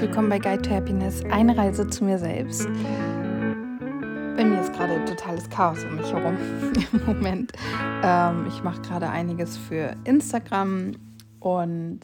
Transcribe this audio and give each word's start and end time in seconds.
willkommen 0.00 0.30
bei 0.30 0.38
Guide 0.38 0.62
to 0.62 0.70
Happiness, 0.70 1.22
eine 1.26 1.54
Reise 1.58 1.86
zu 1.86 2.04
mir 2.04 2.18
selbst. 2.18 2.64
Bei 4.34 4.44
mir 4.46 4.58
ist 4.62 4.72
gerade 4.72 5.04
totales 5.04 5.50
Chaos 5.50 5.84
um 5.84 5.96
mich 5.96 6.10
herum 6.10 6.38
im 6.92 7.04
Moment. 7.04 7.52
Ähm, 8.02 8.46
ich 8.48 8.62
mache 8.62 8.80
gerade 8.80 9.10
einiges 9.10 9.58
für 9.58 9.94
Instagram 10.04 10.92
und 11.38 12.00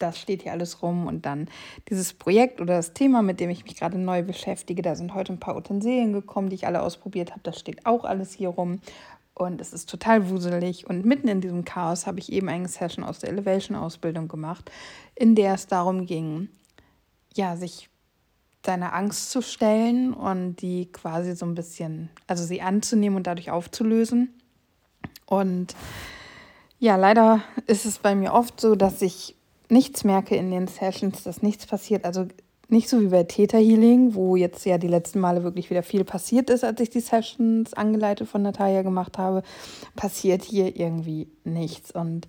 das 0.00 0.18
steht 0.18 0.42
hier 0.42 0.50
alles 0.50 0.82
rum 0.82 1.06
und 1.06 1.26
dann 1.26 1.48
dieses 1.88 2.12
Projekt 2.12 2.60
oder 2.60 2.74
das 2.74 2.92
Thema, 2.92 3.22
mit 3.22 3.38
dem 3.38 3.50
ich 3.50 3.62
mich 3.62 3.76
gerade 3.76 3.96
neu 3.96 4.24
beschäftige, 4.24 4.82
da 4.82 4.96
sind 4.96 5.14
heute 5.14 5.32
ein 5.32 5.38
paar 5.38 5.56
Utensilien 5.56 6.12
gekommen, 6.12 6.48
die 6.48 6.56
ich 6.56 6.66
alle 6.66 6.82
ausprobiert 6.82 7.30
habe, 7.30 7.40
das 7.44 7.60
steht 7.60 7.86
auch 7.86 8.02
alles 8.02 8.32
hier 8.32 8.48
rum 8.48 8.80
und 9.34 9.60
es 9.60 9.72
ist 9.72 9.88
total 9.88 10.28
wuselig. 10.28 10.90
Und 10.90 11.04
mitten 11.04 11.28
in 11.28 11.40
diesem 11.40 11.64
Chaos 11.64 12.08
habe 12.08 12.18
ich 12.18 12.32
eben 12.32 12.48
eine 12.48 12.66
Session 12.66 13.04
aus 13.04 13.20
der 13.20 13.30
Elevation-Ausbildung 13.30 14.26
gemacht, 14.26 14.72
in 15.14 15.36
der 15.36 15.54
es 15.54 15.68
darum 15.68 16.04
ging, 16.04 16.48
ja, 17.34 17.56
sich 17.56 17.88
seiner 18.64 18.94
Angst 18.94 19.30
zu 19.30 19.42
stellen 19.42 20.12
und 20.12 20.56
die 20.56 20.92
quasi 20.92 21.34
so 21.34 21.46
ein 21.46 21.54
bisschen, 21.54 22.10
also 22.26 22.44
sie 22.44 22.60
anzunehmen 22.60 23.16
und 23.16 23.26
dadurch 23.26 23.50
aufzulösen. 23.50 24.34
Und 25.26 25.74
ja, 26.78 26.96
leider 26.96 27.42
ist 27.66 27.86
es 27.86 27.98
bei 27.98 28.14
mir 28.14 28.32
oft 28.32 28.60
so, 28.60 28.74
dass 28.74 29.00
ich 29.00 29.36
nichts 29.68 30.04
merke 30.04 30.36
in 30.36 30.50
den 30.50 30.66
Sessions, 30.66 31.22
dass 31.22 31.42
nichts 31.42 31.66
passiert. 31.66 32.04
Also 32.04 32.26
nicht 32.68 32.88
so 32.88 33.00
wie 33.00 33.08
bei 33.08 33.24
Theta 33.24 33.58
Healing, 33.58 34.14
wo 34.14 34.36
jetzt 34.36 34.64
ja 34.64 34.78
die 34.78 34.88
letzten 34.88 35.20
Male 35.20 35.42
wirklich 35.42 35.70
wieder 35.70 35.82
viel 35.82 36.04
passiert 36.04 36.50
ist, 36.50 36.64
als 36.64 36.80
ich 36.80 36.90
die 36.90 37.00
Sessions 37.00 37.74
angeleitet 37.74 38.28
von 38.28 38.42
Natalia 38.42 38.82
gemacht 38.82 39.18
habe, 39.18 39.42
passiert 39.96 40.42
hier 40.42 40.76
irgendwie 40.76 41.28
nichts. 41.44 41.90
Und 41.90 42.28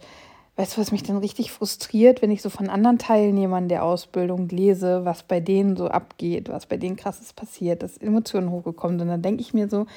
weißt 0.62 0.78
du, 0.78 0.82
was 0.82 0.92
mich 0.92 1.02
dann 1.02 1.18
richtig 1.18 1.52
frustriert, 1.52 2.22
wenn 2.22 2.30
ich 2.30 2.44
so 2.44 2.52
von 2.52 2.70
anderen 2.70 3.00
Teilnehmern 3.00 3.68
der 3.68 3.84
Ausbildung 3.84 4.48
lese, 4.48 5.06
was 5.06 5.24
bei 5.24 5.40
denen 5.40 5.76
so 5.76 5.88
abgeht, 5.88 6.50
was 6.50 6.68
bei 6.68 6.78
denen 6.78 6.98
krasses 6.98 7.34
passiert, 7.34 7.82
dass 7.82 7.98
Emotionen 7.98 8.52
hochgekommen 8.52 9.00
sind. 9.00 9.08
Und 9.08 9.14
dann 9.14 9.22
denke 9.24 9.42
ich 9.42 9.56
mir 9.56 9.68
so, 9.70 9.88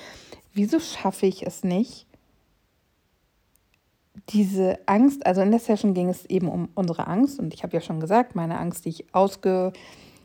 wieso 0.54 0.80
schaffe 0.80 1.26
ich 1.26 1.46
es 1.46 1.64
nicht, 1.64 2.06
diese 4.30 4.78
Angst, 4.86 5.26
also 5.26 5.42
in 5.42 5.50
der 5.50 5.60
Session 5.60 5.92
ging 5.92 6.08
es 6.08 6.24
eben 6.24 6.48
um 6.48 6.70
unsere 6.74 7.08
Angst 7.08 7.38
und 7.38 7.52
ich 7.52 7.62
habe 7.62 7.74
ja 7.74 7.82
schon 7.82 8.00
gesagt, 8.00 8.34
meine 8.34 8.58
Angst, 8.58 8.86
die 8.86 8.88
ich 8.88 9.14
ausge 9.14 9.74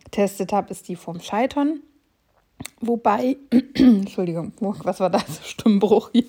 getestet 0.06 0.54
habe, 0.54 0.70
ist 0.70 0.88
die 0.88 0.96
vom 0.96 1.20
Scheitern. 1.20 1.82
Wobei, 2.82 3.38
Entschuldigung, 3.74 4.54
was 4.60 5.00
war 5.00 5.10
das? 5.10 5.46
Stimmbruch 5.46 6.12
hier. 6.14 6.28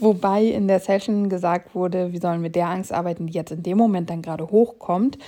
Wobei 0.00 0.44
in 0.44 0.66
der 0.66 0.80
Session 0.80 1.28
gesagt 1.28 1.74
wurde, 1.74 2.12
wir 2.12 2.20
sollen 2.20 2.40
mit 2.40 2.56
der 2.56 2.68
Angst 2.68 2.92
arbeiten, 2.92 3.26
die 3.26 3.34
jetzt 3.34 3.52
in 3.52 3.62
dem 3.62 3.78
Moment 3.78 4.10
dann 4.10 4.22
gerade 4.22 4.50
hochkommt. 4.50 5.18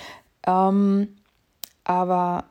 Ähm, 0.46 1.08
aber 1.84 2.44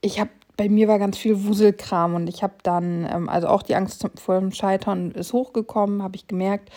ich 0.00 0.20
habe, 0.20 0.30
bei 0.56 0.68
mir 0.68 0.88
war 0.88 0.98
ganz 0.98 1.18
viel 1.18 1.44
Wuselkram 1.44 2.14
und 2.14 2.28
ich 2.28 2.42
habe 2.42 2.54
dann, 2.62 3.08
ähm, 3.10 3.28
also 3.28 3.48
auch 3.48 3.62
die 3.62 3.74
Angst 3.74 4.06
vor 4.16 4.38
dem 4.38 4.52
Scheitern 4.52 5.10
ist 5.10 5.32
hochgekommen, 5.32 6.02
habe 6.02 6.16
ich 6.16 6.28
gemerkt, 6.28 6.70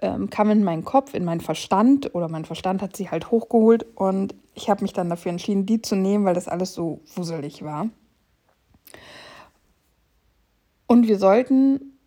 ähm, 0.00 0.30
kam 0.30 0.50
in 0.50 0.64
meinen 0.64 0.84
Kopf, 0.84 1.14
in 1.14 1.24
meinen 1.24 1.40
Verstand 1.40 2.14
oder 2.14 2.28
mein 2.28 2.44
Verstand 2.44 2.82
hat 2.82 2.96
sie 2.96 3.10
halt 3.10 3.30
hochgeholt 3.30 3.86
und 3.94 4.34
ich 4.54 4.70
habe 4.70 4.82
mich 4.82 4.92
dann 4.92 5.10
dafür 5.10 5.30
entschieden, 5.30 5.66
die 5.66 5.82
zu 5.82 5.96
nehmen, 5.96 6.24
weil 6.24 6.34
das 6.34 6.48
alles 6.48 6.72
so 6.74 7.00
wuselig 7.14 7.62
war. 7.62 7.88
Und 10.86 11.08
wir 11.08 11.18
sollten 11.18 11.98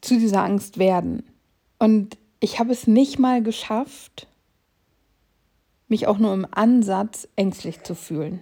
zu 0.00 0.18
dieser 0.18 0.42
Angst 0.42 0.78
werden. 0.78 1.22
Und 1.78 2.18
ich 2.40 2.58
habe 2.58 2.72
es 2.72 2.86
nicht 2.86 3.18
mal 3.18 3.42
geschafft, 3.42 4.26
mich 5.88 6.06
auch 6.06 6.18
nur 6.18 6.34
im 6.34 6.46
Ansatz 6.50 7.28
ängstlich 7.36 7.82
zu 7.82 7.94
fühlen. 7.94 8.40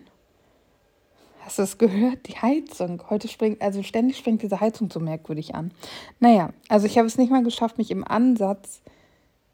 Hast 1.40 1.58
du 1.58 1.62
es 1.62 1.78
gehört? 1.78 2.28
Die 2.28 2.36
Heizung. 2.36 3.02
Heute 3.10 3.28
springt, 3.28 3.60
also 3.60 3.82
ständig 3.82 4.16
springt 4.16 4.42
diese 4.42 4.60
Heizung 4.60 4.90
so 4.90 5.00
merkwürdig 5.00 5.54
an. 5.54 5.72
Naja, 6.20 6.50
also 6.68 6.86
ich 6.86 6.96
habe 6.96 7.06
es 7.06 7.18
nicht 7.18 7.30
mal 7.30 7.42
geschafft, 7.42 7.76
mich 7.76 7.90
im 7.90 8.06
Ansatz 8.06 8.82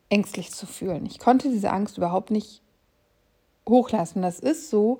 ängstlich 0.08 0.52
zu 0.52 0.66
fühlen. 0.66 1.06
Ich 1.06 1.18
konnte 1.18 1.48
diese 1.48 1.72
Angst 1.72 1.96
überhaupt 1.96 2.30
nicht 2.30 2.60
hochlassen. 3.68 4.22
Das 4.22 4.40
ist 4.40 4.70
so, 4.70 4.98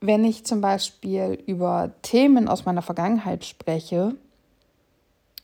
wenn 0.00 0.24
ich 0.24 0.44
zum 0.44 0.60
Beispiel 0.60 1.42
über 1.46 1.92
Themen 2.02 2.48
aus 2.48 2.64
meiner 2.64 2.82
Vergangenheit 2.82 3.44
spreche 3.44 4.14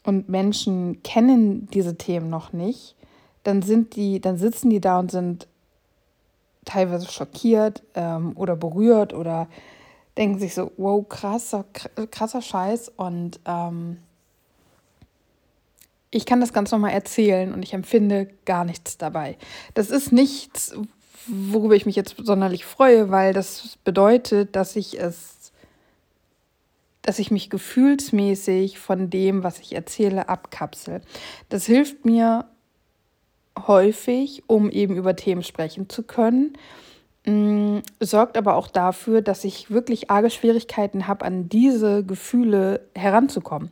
und 0.02 0.28
Menschen 0.28 1.02
kennen 1.02 1.68
diese 1.72 1.96
Themen 1.96 2.30
noch 2.30 2.52
nicht, 2.52 2.96
dann 3.42 3.62
sind 3.62 3.96
die, 3.96 4.20
dann 4.20 4.38
sitzen 4.38 4.70
die 4.70 4.80
da 4.80 4.98
und 4.98 5.10
sind 5.10 5.46
teilweise 6.64 7.06
schockiert 7.10 7.82
ähm, 7.94 8.32
oder 8.34 8.56
berührt 8.56 9.14
oder 9.14 9.48
denken 10.16 10.38
sich 10.38 10.54
so, 10.54 10.72
wow, 10.76 11.06
krasser, 11.08 11.64
krasser 12.10 12.42
Scheiß. 12.42 12.90
Und 12.96 13.38
ähm, 13.46 13.98
ich 16.10 16.26
kann 16.26 16.40
das 16.40 16.52
ganz 16.52 16.72
nochmal 16.72 16.92
erzählen 16.92 17.52
und 17.52 17.62
ich 17.62 17.74
empfinde 17.74 18.28
gar 18.44 18.64
nichts 18.64 18.96
dabei. 18.98 19.36
Das 19.74 19.90
ist 19.90 20.12
nichts, 20.12 20.74
worüber 21.26 21.74
ich 21.74 21.86
mich 21.86 21.96
jetzt 21.96 22.16
sonderlich 22.18 22.64
freue, 22.64 23.10
weil 23.10 23.32
das 23.32 23.78
bedeutet, 23.84 24.56
dass 24.56 24.76
ich 24.76 24.98
es, 24.98 25.52
dass 27.02 27.18
ich 27.18 27.30
mich 27.30 27.50
gefühlsmäßig 27.50 28.78
von 28.78 29.10
dem, 29.10 29.42
was 29.42 29.60
ich 29.60 29.74
erzähle, 29.74 30.28
abkapsel. 30.28 31.00
Das 31.48 31.66
hilft 31.66 32.04
mir 32.04 32.46
häufig, 33.66 34.42
um 34.46 34.70
eben 34.70 34.96
über 34.96 35.16
Themen 35.16 35.42
sprechen 35.42 35.88
zu 35.88 36.02
können, 36.02 36.58
mm, 37.24 37.78
sorgt 38.00 38.36
aber 38.36 38.56
auch 38.56 38.68
dafür, 38.68 39.22
dass 39.22 39.44
ich 39.44 39.70
wirklich 39.70 40.10
arge 40.10 40.30
Schwierigkeiten 40.30 41.06
habe, 41.06 41.24
an 41.24 41.48
diese 41.48 42.04
Gefühle 42.04 42.86
heranzukommen. 42.94 43.70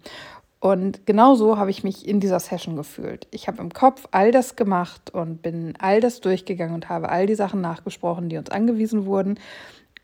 Und 0.64 1.04
genauso 1.04 1.58
habe 1.58 1.70
ich 1.70 1.84
mich 1.84 2.08
in 2.08 2.20
dieser 2.20 2.40
Session 2.40 2.74
gefühlt. 2.74 3.26
Ich 3.30 3.48
habe 3.48 3.60
im 3.60 3.70
Kopf 3.70 4.08
all 4.12 4.30
das 4.30 4.56
gemacht 4.56 5.10
und 5.10 5.42
bin 5.42 5.74
all 5.78 6.00
das 6.00 6.22
durchgegangen 6.22 6.74
und 6.74 6.88
habe 6.88 7.10
all 7.10 7.26
die 7.26 7.34
Sachen 7.34 7.60
nachgesprochen, 7.60 8.30
die 8.30 8.38
uns 8.38 8.48
angewiesen 8.48 9.04
wurden. 9.04 9.38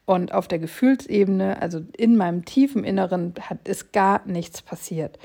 Und 0.05 0.35
auf 0.35 0.49
der 0.49 0.59
Gefühlsebene, 0.59 1.63
also 1.63 1.81
in 1.97 2.15
meinem 2.15 2.45
tiefen 2.45 2.85
Inneren, 2.85 3.33
hat 3.41 3.67
ist 3.67 3.95
gar 3.95 4.21
nichts 4.27 4.61
passiert. 4.61 5.19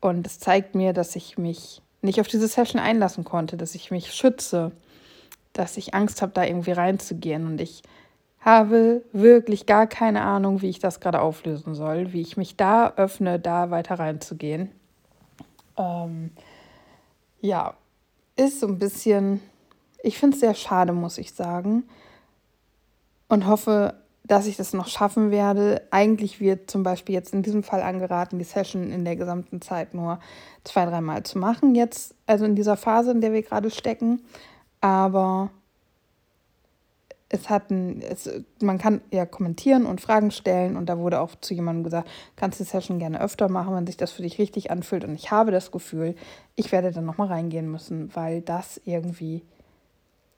Und 0.00 0.26
es 0.26 0.38
zeigt 0.38 0.74
mir, 0.74 0.94
dass 0.94 1.16
ich 1.16 1.36
mich 1.36 1.82
nicht 2.00 2.18
auf 2.18 2.28
diese 2.28 2.48
Session 2.48 2.80
einlassen 2.80 3.24
konnte, 3.24 3.58
dass 3.58 3.74
ich 3.74 3.90
mich 3.90 4.14
schütze, 4.14 4.72
dass 5.52 5.76
ich 5.76 5.92
Angst 5.92 6.22
habe, 6.22 6.32
da 6.32 6.44
irgendwie 6.44 6.72
reinzugehen. 6.72 7.46
Und 7.46 7.60
ich 7.60 7.82
habe 8.40 9.04
wirklich 9.12 9.66
gar 9.66 9.86
keine 9.86 10.22
Ahnung, 10.22 10.62
wie 10.62 10.70
ich 10.70 10.78
das 10.78 11.00
gerade 11.00 11.20
auflösen 11.20 11.74
soll, 11.74 12.14
wie 12.14 12.22
ich 12.22 12.38
mich 12.38 12.56
da 12.56 12.94
öffne, 12.96 13.38
da 13.38 13.70
weiter 13.70 13.98
reinzugehen. 13.98 14.70
Ähm, 15.78 16.32
ja, 17.40 17.74
ist 18.36 18.60
so 18.60 18.66
ein 18.66 18.78
bisschen, 18.78 19.40
ich 20.02 20.18
finde 20.18 20.34
es 20.34 20.40
sehr 20.40 20.54
schade, 20.54 20.92
muss 20.92 21.18
ich 21.18 21.32
sagen. 21.32 21.84
Und 23.28 23.46
hoffe, 23.46 23.94
dass 24.24 24.46
ich 24.46 24.56
das 24.56 24.74
noch 24.74 24.88
schaffen 24.88 25.30
werde. 25.30 25.82
Eigentlich 25.90 26.40
wird 26.40 26.70
zum 26.70 26.82
Beispiel 26.82 27.14
jetzt 27.14 27.32
in 27.32 27.42
diesem 27.42 27.62
Fall 27.62 27.82
angeraten, 27.82 28.38
die 28.38 28.44
Session 28.44 28.92
in 28.92 29.04
der 29.04 29.16
gesamten 29.16 29.60
Zeit 29.60 29.94
nur 29.94 30.20
zwei, 30.64 30.84
dreimal 30.84 31.22
zu 31.22 31.38
machen. 31.38 31.74
Jetzt, 31.74 32.14
also 32.26 32.44
in 32.44 32.54
dieser 32.54 32.76
Phase, 32.76 33.10
in 33.10 33.20
der 33.20 33.32
wir 33.32 33.42
gerade 33.42 33.70
stecken. 33.70 34.22
Aber 34.80 35.50
es 37.30 37.50
hatten, 37.50 38.00
es, 38.00 38.30
man 38.62 38.78
kann 38.78 39.02
ja 39.10 39.26
kommentieren 39.26 39.84
und 39.84 40.00
Fragen 40.00 40.30
stellen 40.30 40.76
und 40.76 40.86
da 40.86 40.98
wurde 40.98 41.20
auch 41.20 41.34
zu 41.40 41.52
jemandem 41.52 41.84
gesagt, 41.84 42.08
kannst 42.36 42.58
du 42.58 42.64
die 42.64 42.70
Session 42.70 42.98
gerne 42.98 43.20
öfter 43.20 43.48
machen, 43.48 43.74
wenn 43.74 43.86
sich 43.86 43.98
das 43.98 44.12
für 44.12 44.22
dich 44.22 44.38
richtig 44.38 44.70
anfühlt. 44.70 45.04
Und 45.04 45.14
ich 45.14 45.30
habe 45.30 45.50
das 45.50 45.70
Gefühl, 45.70 46.14
ich 46.56 46.72
werde 46.72 46.90
dann 46.90 47.04
nochmal 47.04 47.28
reingehen 47.28 47.70
müssen, 47.70 48.10
weil 48.14 48.40
das 48.40 48.80
irgendwie 48.84 49.42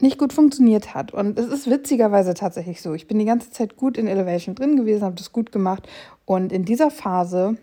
nicht 0.00 0.18
gut 0.18 0.32
funktioniert 0.32 0.94
hat. 0.94 1.12
Und 1.12 1.38
es 1.38 1.46
ist 1.46 1.70
witzigerweise 1.70 2.34
tatsächlich 2.34 2.82
so. 2.82 2.94
Ich 2.94 3.06
bin 3.06 3.18
die 3.18 3.24
ganze 3.24 3.50
Zeit 3.50 3.76
gut 3.76 3.96
in 3.96 4.08
Elevation 4.08 4.54
drin 4.54 4.76
gewesen, 4.76 5.04
habe 5.04 5.14
das 5.14 5.32
gut 5.32 5.52
gemacht. 5.52 5.88
Und 6.24 6.52
in 6.52 6.64
dieser 6.64 6.90
Phase 6.90 7.56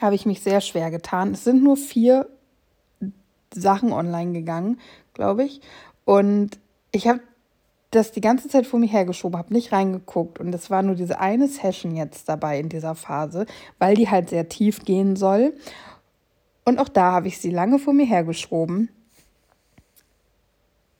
habe 0.00 0.14
ich 0.14 0.26
mich 0.26 0.42
sehr 0.42 0.60
schwer 0.60 0.90
getan. 0.90 1.32
Es 1.32 1.44
sind 1.44 1.64
nur 1.64 1.76
vier 1.76 2.28
Sachen 3.52 3.92
online 3.92 4.32
gegangen, 4.32 4.78
glaube 5.14 5.44
ich. 5.44 5.60
Und 6.04 6.58
ich 6.92 7.08
habe 7.08 7.20
das 7.90 8.12
die 8.12 8.20
ganze 8.20 8.48
Zeit 8.48 8.66
vor 8.66 8.78
mir 8.78 8.88
hergeschoben, 8.88 9.38
habe 9.38 9.54
nicht 9.54 9.72
reingeguckt 9.72 10.38
und 10.38 10.54
es 10.54 10.70
war 10.70 10.82
nur 10.82 10.94
diese 10.94 11.20
eine 11.20 11.48
Session 11.48 11.96
jetzt 11.96 12.28
dabei 12.28 12.60
in 12.60 12.68
dieser 12.68 12.94
Phase, 12.94 13.46
weil 13.78 13.94
die 13.94 14.10
halt 14.10 14.30
sehr 14.30 14.48
tief 14.48 14.84
gehen 14.84 15.16
soll. 15.16 15.54
Und 16.64 16.78
auch 16.78 16.88
da 16.88 17.12
habe 17.12 17.28
ich 17.28 17.38
sie 17.38 17.50
lange 17.50 17.78
vor 17.78 17.94
mir 17.94 18.04
hergeschoben. 18.04 18.90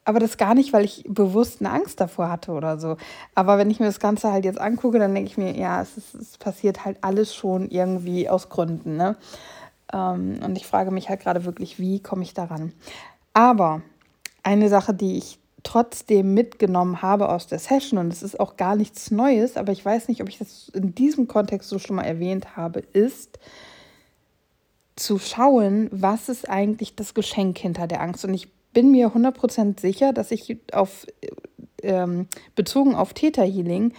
Aber 0.07 0.19
das 0.19 0.39
gar 0.39 0.55
nicht, 0.55 0.73
weil 0.73 0.87
ich 0.87 1.05
bewusst 1.07 1.61
eine 1.61 1.71
Angst 1.71 2.01
davor 2.01 2.31
hatte 2.31 2.53
oder 2.53 2.79
so. 2.79 2.97
Aber 3.35 3.59
wenn 3.59 3.69
ich 3.69 3.79
mir 3.79 3.85
das 3.85 4.01
Ganze 4.01 4.33
halt 4.33 4.47
jetzt 4.47 4.59
angucke, 4.59 4.99
dann 4.99 5.15
denke 5.15 5.29
ich 5.31 5.37
mir, 5.37 5.55
ja, 5.55 5.83
es, 5.83 5.99
ist, 5.99 6.15
es 6.15 6.39
passiert 6.39 6.87
halt 6.87 6.97
alles 7.03 7.35
schon 7.35 7.69
irgendwie 7.69 8.31
aus 8.31 8.49
Gründen. 8.49 8.97
Ne? 8.97 9.17
Ähm, 9.93 10.41
und 10.43 10.57
ich 10.57 10.67
frage 10.67 10.91
mich 10.91 11.11
halt 11.11 11.21
gerade 11.21 11.45
wirklich, 11.45 11.79
wie 11.79 12.01
komme 12.01 12.23
ich 12.23 12.33
daran? 12.33 12.73
Aber 13.35 13.83
eine 14.43 14.71
Sache, 14.71 14.95
die 14.95 15.19
ich 15.19 15.39
trotzdem 15.63 16.35
mitgenommen 16.35 17.03
habe 17.03 17.29
aus 17.29 17.47
der 17.47 17.59
Session, 17.59 17.99
und 17.99 18.13
es 18.13 18.23
ist 18.23 18.39
auch 18.39 18.57
gar 18.57 18.77
nichts 18.77 19.11
Neues, 19.11 19.57
aber 19.57 19.73
ich 19.73 19.85
weiß 19.85 20.09
nicht, 20.09 20.23
ob 20.23 20.29
ich 20.29 20.39
das 20.39 20.71
in 20.75 20.95
diesem 20.95 21.29
Kontext 21.29 21.69
so 21.69 21.79
schon 21.79 21.97
mal 21.97 22.03
erwähnt 22.03 22.57
habe, 22.57 22.81
ist 22.81 23.39
zu 24.97 25.19
schauen, 25.19 25.89
was 25.93 26.29
ist 26.29 26.49
eigentlich 26.49 26.97
das 26.97 27.15
Geschenk 27.15 27.59
hinter 27.59 27.87
der 27.87 28.01
Angst. 28.01 28.25
Und 28.25 28.35
ich 28.35 28.49
bin 28.73 28.91
mir 28.91 29.09
100% 29.09 29.81
sicher, 29.81 30.13
dass 30.13 30.31
ich 30.31 30.59
auf, 30.73 31.07
ähm, 31.83 32.27
bezogen 32.55 32.95
auf 32.95 33.15
Theta 33.15 33.43
Healing 33.43 33.93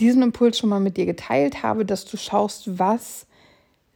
diesen 0.00 0.22
Impuls 0.22 0.58
schon 0.58 0.70
mal 0.70 0.80
mit 0.80 0.96
dir 0.96 1.06
geteilt 1.06 1.62
habe, 1.62 1.84
dass 1.84 2.04
du 2.04 2.16
schaust, 2.16 2.78
was 2.78 3.26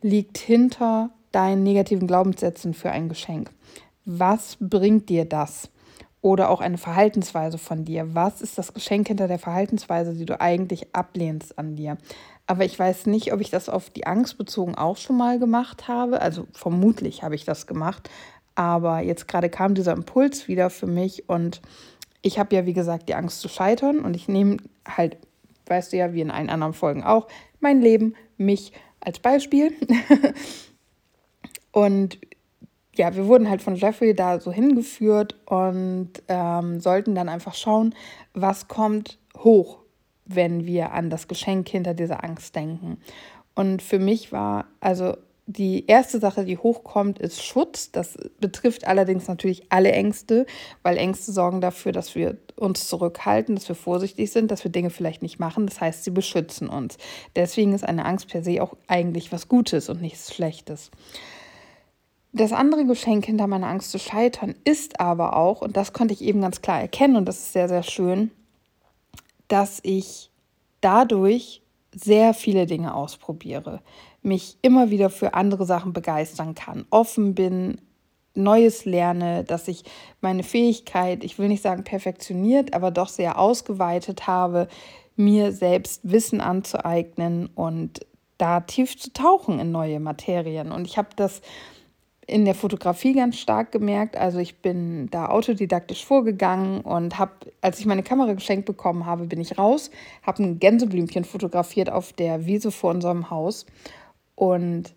liegt 0.03 0.39
hinter 0.39 1.11
deinen 1.33 1.63
negativen 1.63 2.07
Glaubenssätzen 2.07 2.75
für 2.75 2.91
ein 2.91 3.09
Geschenk. 3.09 3.51
Was 4.05 4.57
bringt 4.61 5.09
dir 5.09 5.25
das? 5.25 5.69
Oder 6.27 6.51
auch 6.51 6.61
eine 6.61 6.77
Verhaltensweise 6.77 7.57
von 7.57 7.85
dir. 7.85 8.17
Was 8.17 8.43
ist 8.43 8.59
das 8.59 8.75
Geschenk 8.75 9.07
hinter 9.07 9.29
der 9.29 9.39
Verhaltensweise, 9.39 10.13
die 10.13 10.25
du 10.25 10.41
eigentlich 10.41 10.93
ablehnst 10.93 11.57
an 11.57 11.77
dir? 11.77 11.99
Aber 12.49 12.65
ich 12.65 12.77
weiß 12.77 13.07
nicht, 13.07 13.33
ob 13.33 13.41
ich 13.41 13.51
das 13.51 13.69
auf 13.69 13.91
die 13.91 14.09
Angst 14.09 14.37
bezogen 14.37 14.75
auch 14.75 14.97
schon 14.97 15.17
mal 15.17 15.39
gemacht 15.39 15.87
habe. 15.87 16.21
Also 16.21 16.49
vermutlich 16.51 17.23
habe 17.23 17.37
ich 17.37 17.45
das 17.45 17.69
gemacht. 17.69 18.11
Aber 18.57 19.03
jetzt 19.03 19.29
gerade 19.29 19.49
kam 19.49 19.77
dieser 19.77 19.93
Impuls 19.93 20.49
wieder 20.49 20.69
für 20.69 20.89
mich 20.89 21.29
und 21.29 21.63
ich 22.23 22.41
habe 22.41 22.57
ja, 22.57 22.67
wie 22.67 22.73
gesagt, 22.73 23.09
die 23.09 23.15
Angst 23.15 23.41
zu 23.41 23.49
scheitern 23.49 24.01
und 24.01 24.17
ich 24.17 24.27
nehme 24.27 24.57
halt, 24.85 25.19
weißt 25.67 25.93
du 25.93 25.97
ja, 25.97 26.13
wie 26.13 26.23
in 26.23 26.33
allen 26.33 26.51
anderen 26.51 26.73
Folgen 26.73 27.05
auch, 27.05 27.29
mein 27.61 27.81
Leben, 27.81 28.17
mich 28.37 28.73
als 28.99 29.21
Beispiel. 29.21 29.75
und 31.71 32.19
ja, 32.99 33.15
wir 33.15 33.27
wurden 33.27 33.49
halt 33.49 33.63
von 33.63 33.77
Jeffrey 33.77 34.15
da 34.15 34.41
so 34.41 34.53
hingeführt 34.53 35.37
und 35.47 36.11
ähm, 36.29 36.81
sollten 36.81 37.15
dann 37.15 37.29
einfach 37.29 37.55
schauen, 37.55 37.95
was 38.35 38.69
kommt 38.69 39.19
hoch, 39.39 39.79
wenn 40.25 40.67
wir 40.67 40.93
an 40.93 41.11
das 41.11 41.29
Geschenk 41.29 41.69
hinter 41.69 41.95
dieser 41.95 42.25
Angst 42.25 42.57
denken. 42.57 42.99
Und 43.55 43.83
für 43.83 43.99
mich 43.99 44.33
war, 44.33 44.67
also 44.81 45.15
die 45.47 45.87
erste 45.87 46.19
Sache, 46.19 46.45
die 46.45 46.59
hochkommt, 46.59 47.21
ist 47.21 47.43
Schutz. 47.43 47.93
Das 47.93 48.19
betrifft 48.41 48.87
allerdings 48.87 49.29
natürlich 49.29 49.71
alle 49.71 49.93
Ängste, 49.93 50.45
weil 50.83 50.97
Ängste 50.97 51.31
sorgen 51.31 51.61
dafür, 51.61 51.93
dass 51.93 52.17
wir 52.17 52.37
uns 52.57 52.89
zurückhalten, 52.89 53.55
dass 53.55 53.69
wir 53.69 53.77
vorsichtig 53.77 54.33
sind, 54.33 54.51
dass 54.51 54.65
wir 54.65 54.73
Dinge 54.73 54.91
vielleicht 54.91 55.23
nicht 55.23 55.39
machen. 55.39 55.67
Das 55.67 55.81
heißt, 55.81 56.03
sie 56.03 56.11
beschützen 56.11 56.69
uns. 56.69 56.99
Deswegen 57.37 57.73
ist 57.75 57.85
eine 57.85 58.05
Angst 58.05 58.29
per 58.29 58.43
se 58.43 58.61
auch 58.61 58.77
eigentlich 58.89 59.31
was 59.31 59.49
Gutes 59.49 59.89
und 59.89 60.03
nichts 60.03 60.35
Schlechtes. 60.35 60.91
Das 62.37 62.53
andere 62.53 62.85
Geschenk 62.85 63.25
hinter 63.25 63.47
meiner 63.47 63.69
Angst 63.69 63.91
zu 63.91 63.99
scheitern 63.99 64.55
ist 64.65 65.01
aber 65.01 65.37
auch, 65.37 65.63
und 65.63 65.77
das 65.77 65.93
konnte 65.93 66.13
ich 66.13 66.21
eben 66.21 66.43
ganz 66.43 66.61
klar 66.61 66.81
erkennen, 66.81 67.17
und 67.17 67.27
das 67.27 67.39
ist 67.39 67.53
sehr, 67.55 67.69
sehr 67.69 67.83
schön, 67.83 68.31
dass 69.49 69.81
ich 69.83 70.31
dadurch 70.83 71.63
sehr 71.95 72.35
viele 72.35 72.67
Dinge 72.67 72.95
ausprobiere 72.95 73.81
mich 74.27 74.59
immer 74.61 74.91
wieder 74.91 75.09
für 75.09 75.35
andere 75.35 75.65
Sachen 75.65 75.93
begeistern 75.93 76.55
kann, 76.55 76.85
offen 76.91 77.35
bin, 77.35 77.81
Neues 78.35 78.85
lerne, 78.85 79.45
dass 79.45 79.67
ich 79.67 79.85
meine 80.21 80.43
Fähigkeit, 80.43 81.25
ich 81.25 81.39
will 81.39 81.49
nicht 81.49 81.63
sagen 81.63 81.85
perfektioniert, 81.85 82.75
aber 82.75 82.91
doch 82.91 83.09
sehr 83.09 83.39
ausgeweitet 83.39 84.27
habe, 84.27 84.69
mir 85.15 85.53
selbst 85.53 86.03
Wissen 86.03 86.43
anzueignen 86.43 87.49
und 87.55 88.01
da 88.37 88.61
tief 88.61 88.99
zu 88.99 89.11
tauchen 89.15 89.59
in 89.59 89.73
neue 89.73 90.01
Materien. 90.01 90.71
Und 90.71 90.87
ich 90.87 90.99
habe 90.99 91.09
das 91.17 91.41
in 92.27 92.45
der 92.45 92.55
Fotografie 92.55 93.13
ganz 93.13 93.39
stark 93.39 93.71
gemerkt. 93.71 94.17
Also 94.17 94.39
ich 94.39 94.57
bin 94.57 95.09
da 95.11 95.27
autodidaktisch 95.27 96.05
vorgegangen 96.05 96.81
und 96.81 97.19
habe, 97.19 97.33
als 97.61 97.79
ich 97.79 97.87
meine 97.87 98.03
Kamera 98.03 98.33
geschenkt 98.33 98.67
bekommen 98.67 99.07
habe, 99.07 99.27
bin 99.27 99.41
ich 99.41 99.59
raus, 99.59 99.91
habe 100.23 100.43
ein 100.43 100.59
Gänseblümchen 100.59 101.25
fotografiert 101.25 101.91
auf 101.91 102.13
der 102.13 102.47
Wiese 102.47 102.73
vor 102.73 102.91
unserem 102.91 103.31
Haus 103.31 103.67
und 104.35 104.95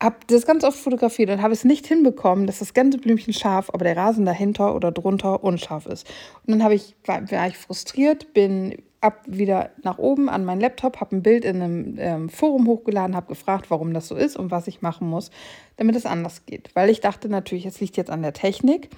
habe 0.00 0.16
das 0.26 0.46
ganz 0.46 0.64
oft 0.64 0.78
fotografiert 0.78 1.30
und 1.30 1.42
habe 1.42 1.52
es 1.52 1.64
nicht 1.64 1.86
hinbekommen, 1.86 2.46
dass 2.46 2.58
das 2.58 2.74
ganze 2.74 2.98
Blümchen 2.98 3.32
scharf, 3.32 3.70
aber 3.72 3.84
der 3.84 3.96
Rasen 3.96 4.24
dahinter 4.24 4.74
oder 4.74 4.90
drunter 4.90 5.44
unscharf 5.44 5.86
ist. 5.86 6.08
Und 6.44 6.52
dann 6.52 6.64
habe 6.64 6.74
ich, 6.74 6.96
war, 7.04 7.30
war 7.30 7.46
ich 7.46 7.56
frustriert, 7.56 8.34
bin 8.34 8.82
ab 9.02 9.22
wieder 9.26 9.70
nach 9.82 9.98
oben 9.98 10.28
an 10.28 10.44
meinen 10.44 10.60
Laptop, 10.60 11.00
habe 11.00 11.16
ein 11.16 11.22
Bild 11.22 11.44
in 11.44 11.60
einem 11.60 11.96
ähm, 11.98 12.28
Forum 12.28 12.66
hochgeladen, 12.66 13.16
habe 13.16 13.26
gefragt, 13.26 13.70
warum 13.70 13.92
das 13.92 14.08
so 14.08 14.14
ist 14.14 14.36
und 14.36 14.50
was 14.50 14.68
ich 14.68 14.80
machen 14.80 15.08
muss, 15.08 15.30
damit 15.76 15.96
es 15.96 16.06
anders 16.06 16.46
geht. 16.46 16.70
Weil 16.74 16.88
ich 16.88 17.00
dachte 17.00 17.28
natürlich, 17.28 17.66
es 17.66 17.80
liegt 17.80 17.96
jetzt 17.96 18.10
an 18.10 18.22
der 18.22 18.32
Technik. 18.32 18.90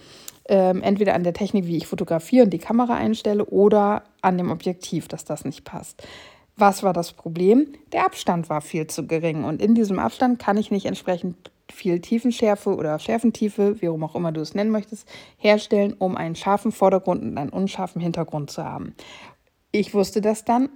Ähm, 0.47 0.83
entweder 0.83 1.15
an 1.15 1.25
der 1.25 1.33
Technik, 1.33 1.67
wie 1.67 1.79
ich 1.79 1.87
fotografiere 1.87 2.45
und 2.45 2.51
die 2.51 2.59
Kamera 2.59 2.95
einstelle, 2.95 3.47
oder 3.47 4.05
an 4.21 4.37
dem 4.37 4.51
Objektiv, 4.51 5.09
dass 5.09 5.25
das 5.25 5.47
nicht 5.47 5.65
passt. 5.65 6.07
Was 6.57 6.83
war 6.83 6.93
das 6.93 7.13
Problem? 7.13 7.73
Der 7.93 8.05
Abstand 8.05 8.51
war 8.51 8.61
viel 8.61 8.87
zu 8.87 9.07
gering 9.07 9.45
und 9.45 9.63
in 9.63 9.75
diesem 9.75 9.99
Abstand 9.99 10.39
kann 10.39 10.59
ich 10.59 10.71
nicht 10.71 10.85
entsprechend 10.85 11.51
viel 11.73 12.01
Tiefenschärfe 12.01 12.77
oder 12.77 12.99
Schärfentiefe, 12.99 13.81
wie 13.81 13.89
auch 13.89 14.15
immer 14.15 14.33
du 14.33 14.41
es 14.41 14.55
nennen 14.55 14.71
möchtest, 14.71 15.09
herstellen, 15.39 15.95
um 15.99 16.17
einen 16.17 16.37
scharfen 16.37 16.73
Vordergrund 16.73 17.23
und 17.23 17.39
einen 17.39 17.51
unscharfen 17.51 18.01
Hintergrund 18.01 18.51
zu 18.51 18.65
haben. 18.65 18.95
Ich 19.77 19.93
wusste 19.93 20.21
das 20.21 20.45
dann, 20.45 20.69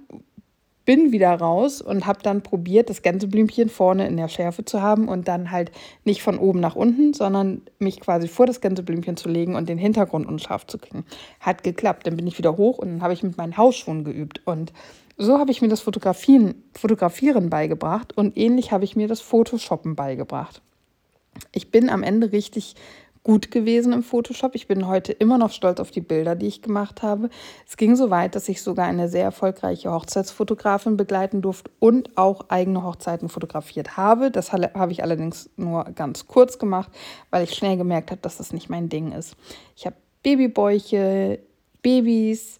bin 0.83 1.13
wieder 1.13 1.33
raus 1.33 1.81
und 1.81 2.05
habe 2.05 2.19
dann 2.21 2.43
probiert, 2.43 2.89
das 2.89 3.01
ganze 3.01 3.27
Blümchen 3.27 3.69
vorne 3.69 4.05
in 4.05 4.17
der 4.17 4.27
Schärfe 4.27 4.65
zu 4.65 4.81
haben 4.81 5.07
und 5.07 5.29
dann 5.29 5.51
halt 5.51 5.71
nicht 6.03 6.21
von 6.21 6.37
oben 6.37 6.59
nach 6.59 6.75
unten, 6.75 7.13
sondern 7.13 7.61
mich 7.79 8.01
quasi 8.01 8.27
vor 8.27 8.45
das 8.45 8.59
ganze 8.59 8.83
Blümchen 8.83 9.15
zu 9.15 9.29
legen 9.29 9.55
und 9.55 9.69
den 9.69 9.77
Hintergrund 9.77 10.27
unscharf 10.27 10.67
zu 10.67 10.77
kriegen. 10.77 11.05
Hat 11.39 11.63
geklappt. 11.63 12.07
Dann 12.07 12.17
bin 12.17 12.27
ich 12.27 12.37
wieder 12.37 12.57
hoch 12.57 12.77
und 12.77 12.89
dann 12.89 13.01
habe 13.01 13.13
ich 13.13 13.23
mit 13.23 13.37
meinen 13.37 13.55
Hausschuhen 13.55 14.03
geübt 14.03 14.41
und 14.45 14.73
so 15.15 15.37
habe 15.37 15.51
ich 15.51 15.61
mir 15.61 15.69
das 15.69 15.79
Fotografieren, 15.79 16.61
Fotografieren 16.73 17.49
beigebracht 17.49 18.17
und 18.17 18.37
ähnlich 18.37 18.73
habe 18.73 18.83
ich 18.83 18.97
mir 18.97 19.07
das 19.07 19.21
Photoshoppen 19.21 19.95
beigebracht. 19.95 20.61
Ich 21.53 21.71
bin 21.71 21.89
am 21.89 22.03
Ende 22.03 22.33
richtig 22.33 22.75
gut 23.29 23.51
gewesen 23.51 23.93
im 23.93 24.01
Photoshop. 24.01 24.55
Ich 24.55 24.67
bin 24.67 24.87
heute 24.87 25.11
immer 25.11 25.37
noch 25.37 25.51
stolz 25.51 25.79
auf 25.79 25.91
die 25.91 26.01
Bilder, 26.01 26.35
die 26.35 26.47
ich 26.47 26.63
gemacht 26.63 27.03
habe. 27.03 27.29
Es 27.67 27.77
ging 27.77 27.95
so 27.95 28.09
weit, 28.09 28.33
dass 28.33 28.49
ich 28.49 28.63
sogar 28.63 28.87
eine 28.87 29.07
sehr 29.07 29.23
erfolgreiche 29.23 29.91
Hochzeitsfotografin 29.91 30.97
begleiten 30.97 31.43
durfte 31.43 31.69
und 31.77 32.17
auch 32.17 32.49
eigene 32.49 32.83
Hochzeiten 32.83 33.29
fotografiert 33.29 33.97
habe. 33.97 34.31
Das 34.31 34.51
habe 34.51 34.91
ich 34.91 35.03
allerdings 35.03 35.47
nur 35.57 35.83
ganz 35.93 36.25
kurz 36.25 36.57
gemacht, 36.57 36.89
weil 37.29 37.43
ich 37.43 37.53
schnell 37.53 37.77
gemerkt 37.77 38.09
habe, 38.09 38.19
dass 38.19 38.37
das 38.37 38.51
nicht 38.51 38.67
mein 38.67 38.89
Ding 38.89 39.11
ist. 39.11 39.35
Ich 39.75 39.85
habe 39.85 39.97
Babybäuche, 40.23 41.37
Babys, 41.83 42.59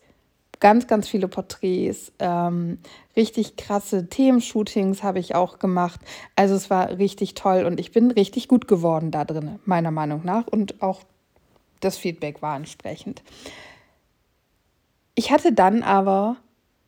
ganz, 0.59 0.87
ganz 0.87 1.07
viele 1.07 1.27
Porträts, 1.27 2.11
ähm, 2.19 2.79
richtig 3.15 3.55
krasse 3.55 4.07
Themenshootings 4.07 5.03
habe 5.03 5.19
ich 5.19 5.35
auch 5.35 5.59
gemacht. 5.59 5.99
Also 6.35 6.55
es 6.55 6.69
war 6.69 6.97
richtig 6.97 7.33
toll 7.33 7.65
und 7.65 7.79
ich 7.79 7.91
bin 7.91 8.11
richtig 8.11 8.47
gut 8.47 8.67
geworden 8.67 9.11
da 9.11 9.25
drin, 9.25 9.59
meiner 9.65 9.91
Meinung 9.91 10.21
nach. 10.23 10.47
Und 10.47 10.81
auch 10.81 11.01
das 11.79 11.97
Feedback 11.97 12.41
war 12.41 12.55
entsprechend. 12.55 13.23
Ich 15.15 15.31
hatte 15.31 15.53
dann 15.53 15.83
aber 15.83 16.37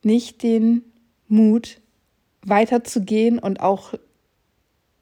nicht 0.04 0.44
den 0.44 0.84
Mut, 1.28 1.82
weiterzugehen 2.44 3.40
und 3.40 3.60
auch 3.60 3.94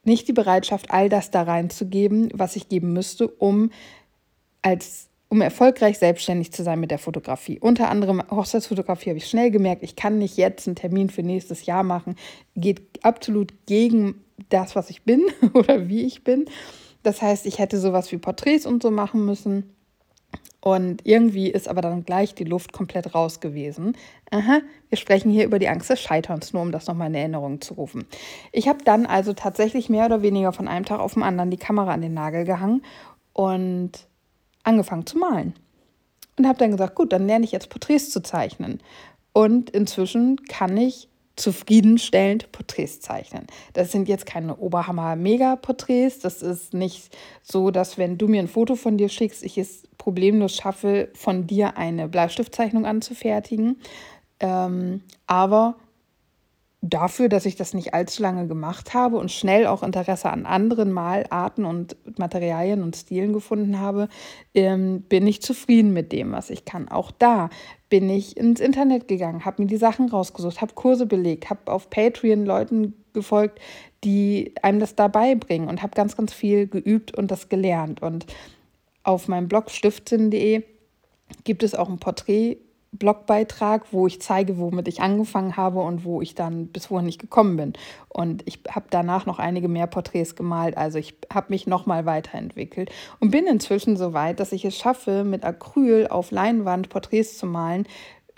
nicht 0.03 0.27
die 0.27 0.33
Bereitschaft, 0.33 0.91
all 0.91 1.09
das 1.09 1.31
da 1.31 1.43
reinzugeben, 1.43 2.29
was 2.33 2.55
ich 2.55 2.69
geben 2.69 2.93
müsste, 2.93 3.27
um 3.27 3.71
als 4.61 5.08
um 5.29 5.41
erfolgreich 5.41 5.99
selbstständig 5.99 6.51
zu 6.51 6.63
sein 6.63 6.79
mit 6.79 6.91
der 6.91 6.97
Fotografie. 6.97 7.59
Unter 7.59 7.89
anderem 7.89 8.21
Hochzeitsfotografie 8.29 9.11
habe 9.11 9.19
ich 9.19 9.27
schnell 9.27 9.51
gemerkt, 9.51 9.83
ich 9.83 9.95
kann 9.95 10.17
nicht 10.17 10.37
jetzt 10.37 10.67
einen 10.67 10.75
Termin 10.75 11.09
für 11.09 11.23
nächstes 11.23 11.65
Jahr 11.65 11.83
machen. 11.83 12.15
Geht 12.55 12.81
absolut 13.03 13.53
gegen 13.67 14.23
das, 14.49 14.75
was 14.75 14.89
ich 14.89 15.03
bin 15.03 15.25
oder 15.53 15.87
wie 15.87 16.01
ich 16.01 16.23
bin. 16.23 16.45
Das 17.03 17.21
heißt, 17.21 17.45
ich 17.45 17.59
hätte 17.59 17.79
sowas 17.79 18.11
wie 18.11 18.17
Porträts 18.17 18.65
und 18.65 18.81
so 18.81 18.91
machen 18.91 19.23
müssen. 19.23 19.75
Und 20.61 21.05
irgendwie 21.05 21.49
ist 21.49 21.69
aber 21.69 21.81
dann 21.81 22.03
gleich 22.03 22.35
die 22.35 22.43
Luft 22.43 22.73
komplett 22.73 23.15
raus 23.15 23.39
gewesen. 23.39 23.95
Aha, 24.29 24.59
wir 24.89 24.97
sprechen 24.97 25.31
hier 25.31 25.45
über 25.45 25.57
die 25.57 25.69
Angst 25.69 25.89
des 25.89 26.01
Scheiterns, 26.01 26.51
nur 26.51 26.61
um 26.61 26.73
das 26.73 26.87
nochmal 26.87 27.07
in 27.07 27.15
Erinnerung 27.15 27.61
zu 27.61 27.75
rufen. 27.75 28.05
Ich 28.51 28.67
habe 28.67 28.83
dann 28.83 29.05
also 29.05 29.31
tatsächlich 29.31 29.89
mehr 29.89 30.05
oder 30.05 30.21
weniger 30.21 30.51
von 30.51 30.67
einem 30.67 30.85
Tag 30.85 30.99
auf 30.99 31.13
den 31.13 31.23
anderen 31.23 31.49
die 31.49 31.57
Kamera 31.57 31.93
an 31.93 32.01
den 32.01 32.13
Nagel 32.13 32.43
gehangen 32.43 32.81
und 33.31 34.08
angefangen 34.63 35.05
zu 35.05 35.17
malen. 35.17 35.53
Und 36.37 36.47
habe 36.47 36.59
dann 36.59 36.71
gesagt, 36.71 36.95
gut, 36.95 37.11
dann 37.11 37.27
lerne 37.27 37.45
ich 37.45 37.51
jetzt 37.51 37.69
Porträts 37.69 38.11
zu 38.11 38.21
zeichnen. 38.21 38.81
Und 39.33 39.69
inzwischen 39.69 40.37
kann 40.45 40.77
ich 40.77 41.09
zufriedenstellend 41.39 42.51
Porträts 42.51 42.99
zeichnen. 42.99 43.47
Das 43.73 43.91
sind 43.91 44.07
jetzt 44.07 44.25
keine 44.25 44.57
Oberhammer-Mega-Porträts. 44.57 46.19
Das 46.19 46.41
ist 46.41 46.73
nicht 46.73 47.15
so, 47.41 47.71
dass 47.71 47.97
wenn 47.97 48.17
du 48.17 48.27
mir 48.27 48.41
ein 48.41 48.47
Foto 48.47 48.75
von 48.75 48.97
dir 48.97 49.09
schickst, 49.09 49.43
ich 49.43 49.57
es 49.57 49.83
problemlos 49.97 50.55
schaffe, 50.55 51.09
von 51.13 51.47
dir 51.47 51.77
eine 51.77 52.07
Bleistiftzeichnung 52.07 52.85
anzufertigen. 52.85 53.79
Ähm, 54.39 55.01
aber 55.27 55.75
dafür, 56.81 57.27
dass 57.27 57.45
ich 57.45 57.55
das 57.55 57.73
nicht 57.73 57.93
allzu 57.93 58.21
lange 58.21 58.47
gemacht 58.47 58.93
habe 58.93 59.17
und 59.17 59.31
schnell 59.31 59.67
auch 59.67 59.83
Interesse 59.83 60.29
an 60.29 60.45
anderen 60.45 60.91
Malarten 60.91 61.65
und 61.65 61.97
Materialien 62.17 62.83
und 62.83 62.95
Stilen 62.95 63.33
gefunden 63.33 63.79
habe, 63.79 64.07
ähm, 64.53 65.01
bin 65.01 65.27
ich 65.27 65.41
zufrieden 65.41 65.91
mit 65.91 66.13
dem, 66.13 66.31
was 66.31 66.49
ich 66.49 66.63
kann. 66.63 66.87
Auch 66.87 67.11
da 67.11 67.49
bin 67.89 68.09
ich 68.09 68.37
ins 68.37 68.61
Internet 68.61 69.07
gegangen, 69.07 69.43
habe 69.43 69.61
mir 69.61 69.67
die 69.67 69.77
Sachen 69.77 70.09
rausgesucht, 70.09 70.61
habe 70.61 70.73
Kurse 70.73 71.05
belegt, 71.05 71.49
habe 71.49 71.71
auf 71.71 71.89
Patreon 71.89 72.45
Leuten 72.45 72.93
gefolgt, 73.13 73.59
die 74.03 74.53
einem 74.61 74.79
das 74.79 74.95
dabei 74.95 75.35
bringen 75.35 75.67
und 75.67 75.81
habe 75.81 75.95
ganz, 75.95 76.15
ganz 76.15 76.31
viel 76.31 76.67
geübt 76.67 77.17
und 77.17 77.29
das 77.29 77.49
gelernt. 77.49 78.01
Und 78.01 78.25
auf 79.03 79.27
meinem 79.27 79.49
Blog 79.49 79.69
stiftsinn.de 79.69 80.63
gibt 81.43 81.63
es 81.63 81.75
auch 81.75 81.89
ein 81.89 81.99
Porträt 81.99 82.57
Blogbeitrag, 82.91 83.85
wo 83.91 84.07
ich 84.07 84.21
zeige, 84.21 84.57
womit 84.57 84.87
ich 84.87 85.01
angefangen 85.01 85.57
habe 85.57 85.81
und 85.81 86.03
wo 86.05 86.21
ich 86.21 86.33
dann 86.33 86.67
bis 86.67 86.89
wohin 86.89 87.07
ich 87.07 87.19
gekommen 87.19 87.55
bin. 87.55 87.73
Und 88.07 88.41
ich 88.47 88.59
habe 88.69 88.87
danach 88.89 89.25
noch 89.25 89.37
einige 89.37 89.67
mehr 89.67 89.87
Porträts 89.87 90.35
gemalt. 90.35 90.75
Also 90.75 90.97
ich 90.97 91.15
habe 91.31 91.47
mich 91.49 91.67
nochmal 91.67 92.05
weiterentwickelt 92.05 92.91
und 93.19 93.29
bin 93.29 93.45
inzwischen 93.45 93.95
so 93.95 94.13
weit, 94.13 94.39
dass 94.39 94.51
ich 94.51 94.65
es 94.65 94.75
schaffe, 94.75 95.23
mit 95.23 95.43
Acryl 95.43 96.07
auf 96.07 96.31
Leinwand 96.31 96.89
Porträts 96.89 97.37
zu 97.37 97.45
malen, 97.45 97.85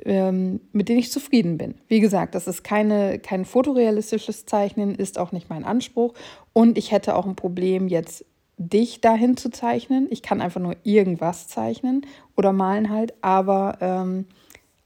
ähm, 0.04 0.60
mit 0.74 0.90
denen 0.90 1.00
ich 1.00 1.12
zufrieden 1.12 1.58
bin. 1.58 1.76
Wie 1.88 2.02
gesagt, 2.02 2.36
das 2.36 2.48
ist 2.48 2.64
keine, 2.64 3.20
kein 3.20 3.46
fotorealistisches 3.46 4.46
Zeichnen, 4.46 4.96
ist 4.96 5.18
auch 5.18 5.32
nicht 5.32 5.50
mein 5.50 5.64
Anspruch. 5.64 6.14
Und 6.52 6.78
ich 6.78 6.92
hätte 6.92 7.16
auch 7.16 7.26
ein 7.26 7.36
Problem, 7.36 7.88
jetzt 7.88 8.26
dich 8.58 9.02
dahin 9.02 9.38
zu 9.38 9.50
zeichnen. 9.50 10.08
Ich 10.10 10.22
kann 10.22 10.42
einfach 10.42 10.62
nur 10.62 10.76
irgendwas 10.84 11.48
zeichnen 11.48 12.06
oder 12.36 12.54
malen 12.54 12.90
halt, 12.90 13.14
aber 13.22 13.78
ähm, 13.82 14.26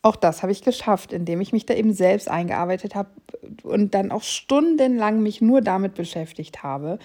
auch 0.06 0.16
das 0.16 0.44
habe 0.44 0.52
ich 0.52 0.62
geschafft, 0.62 1.12
indem 1.12 1.42
ich 1.42 1.52
mich 1.52 1.66
da 1.66 1.74
eben 1.74 1.92
selbst 1.92 2.30
eingearbeitet 2.30 2.94
habe 2.94 3.10
und 3.64 3.96
dann 3.96 4.12
auch 4.12 4.22
stundenlang 4.22 5.24
mich 5.24 5.42
nur 5.42 5.62
damit 5.62 5.96
beschäftigt 5.96 6.62
habe 6.62 7.00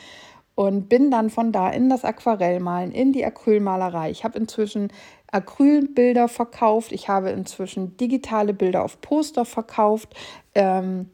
und 0.55 0.91
bin 0.91 1.11
dann 1.11 1.31
von 1.31 1.51
da 1.51 1.71
in 1.71 1.89
das 1.89 2.05
Aquarellmalen, 2.05 2.93
in 2.93 3.15
die 3.15 3.25
Acrylmalerei. 3.25 4.11
Ich 4.11 4.23
habe 4.23 4.39
inzwischen 4.39 4.89
Acrylbilder 5.33 6.29
verkauft, 6.29 6.93
ich 6.93 7.09
habe 7.09 7.31
inzwischen 7.31 7.97
digitale 7.97 8.53
Bilder 8.53 8.85
auf 8.85 9.01
Poster 9.01 9.47
verkauft. 9.47 10.15
Ähm, 10.55 11.09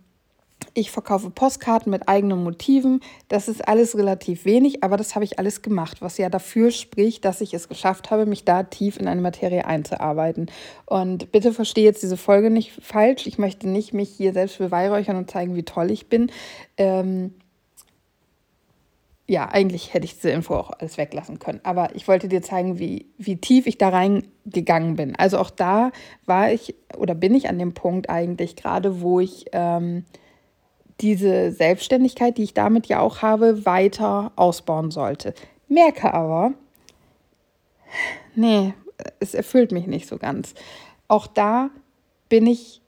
ich 0.74 0.90
verkaufe 0.90 1.30
Postkarten 1.30 1.90
mit 1.90 2.08
eigenen 2.08 2.44
Motiven. 2.44 3.00
Das 3.28 3.48
ist 3.48 3.66
alles 3.66 3.96
relativ 3.96 4.44
wenig, 4.44 4.84
aber 4.84 4.96
das 4.96 5.14
habe 5.14 5.24
ich 5.24 5.38
alles 5.38 5.62
gemacht, 5.62 6.02
was 6.02 6.18
ja 6.18 6.28
dafür 6.28 6.70
spricht, 6.70 7.24
dass 7.24 7.40
ich 7.40 7.54
es 7.54 7.68
geschafft 7.68 8.10
habe, 8.10 8.26
mich 8.26 8.44
da 8.44 8.62
tief 8.62 8.98
in 8.98 9.08
eine 9.08 9.22
Materie 9.22 9.64
einzuarbeiten. 9.64 10.50
Und 10.84 11.32
bitte 11.32 11.52
verstehe 11.52 11.84
jetzt 11.84 12.02
diese 12.02 12.16
Folge 12.16 12.50
nicht 12.50 12.72
falsch. 12.82 13.26
Ich 13.26 13.38
möchte 13.38 13.68
nicht 13.68 13.94
mich 13.94 14.10
hier 14.10 14.32
selbst 14.32 14.58
beweihräuchern 14.58 15.16
und 15.16 15.30
zeigen, 15.30 15.54
wie 15.54 15.62
toll 15.62 15.90
ich 15.90 16.08
bin. 16.08 16.30
Ähm 16.76 17.32
ja, 19.28 19.48
eigentlich 19.48 19.92
hätte 19.92 20.04
ich 20.04 20.14
diese 20.14 20.30
Info 20.30 20.54
auch 20.54 20.70
alles 20.70 20.98
weglassen 20.98 21.40
können. 21.40 21.60
Aber 21.64 21.96
ich 21.96 22.06
wollte 22.06 22.28
dir 22.28 22.42
zeigen, 22.42 22.78
wie, 22.78 23.06
wie 23.18 23.36
tief 23.36 23.66
ich 23.66 23.76
da 23.76 23.88
reingegangen 23.88 24.94
bin. 24.94 25.16
Also 25.16 25.38
auch 25.38 25.50
da 25.50 25.90
war 26.26 26.52
ich 26.52 26.76
oder 26.96 27.14
bin 27.14 27.34
ich 27.34 27.48
an 27.48 27.58
dem 27.58 27.74
Punkt 27.74 28.08
eigentlich 28.08 28.54
gerade, 28.54 29.00
wo 29.00 29.18
ich 29.18 29.46
ähm, 29.52 30.04
diese 31.00 31.52
Selbstständigkeit, 31.52 32.38
die 32.38 32.44
ich 32.44 32.54
damit 32.54 32.86
ja 32.86 33.00
auch 33.00 33.22
habe, 33.22 33.66
weiter 33.66 34.32
ausbauen 34.36 34.90
sollte. 34.90 35.34
Merke 35.68 36.14
aber, 36.14 36.54
nee, 38.34 38.72
es 39.20 39.34
erfüllt 39.34 39.72
mich 39.72 39.86
nicht 39.86 40.08
so 40.08 40.16
ganz. 40.16 40.54
Auch 41.08 41.26
da 41.26 41.70
bin 42.28 42.46
ich, 42.46 42.80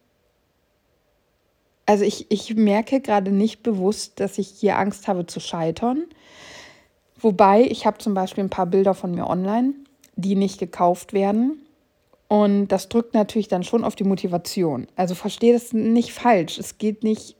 also 1.87 2.05
ich, 2.05 2.31
ich 2.31 2.55
merke 2.55 3.01
gerade 3.01 3.31
nicht 3.31 3.63
bewusst, 3.63 4.21
dass 4.21 4.39
ich 4.39 4.49
hier 4.49 4.79
Angst 4.79 5.09
habe 5.09 5.27
zu 5.27 5.41
scheitern. 5.41 6.05
Wobei, 7.21 7.63
ich 7.63 7.85
habe 7.85 7.99
zum 7.99 8.15
Beispiel 8.15 8.45
ein 8.45 8.51
paar 8.51 8.67
Bilder 8.67 8.95
von 8.95 9.13
mir 9.15 9.27
online, 9.27 9.75
die 10.17 10.35
nicht 10.35 10.59
gekauft 10.59 11.13
werden. 11.13 11.63
Und 12.29 12.69
das 12.69 12.89
drückt 12.89 13.15
natürlich 13.15 13.49
dann 13.49 13.65
schon 13.65 13.85
auf 13.85 13.97
die 13.97 14.05
Motivation. 14.05 14.87
Also 14.97 15.15
verstehe 15.15 15.55
das 15.55 15.73
nicht 15.73 16.13
falsch. 16.13 16.59
Es 16.59 16.79
geht 16.79 17.03
nicht 17.03 17.38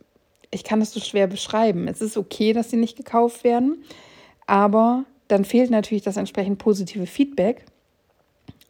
ich 0.51 0.65
kann 0.65 0.81
das 0.81 0.93
so 0.93 1.01
schwer 1.01 1.27
beschreiben. 1.27 1.89
Es 1.89 2.01
ist 2.01 2.17
okay, 2.17 2.53
dass 2.53 2.71
sie 2.71 2.77
nicht 2.77 2.97
gekauft 2.97 3.45
werden, 3.45 3.85
aber 4.47 5.05
dann 5.29 5.45
fehlt 5.45 5.71
natürlich 5.71 6.03
das 6.03 6.17
entsprechend 6.17 6.59
positive 6.59 7.07
Feedback. 7.07 7.67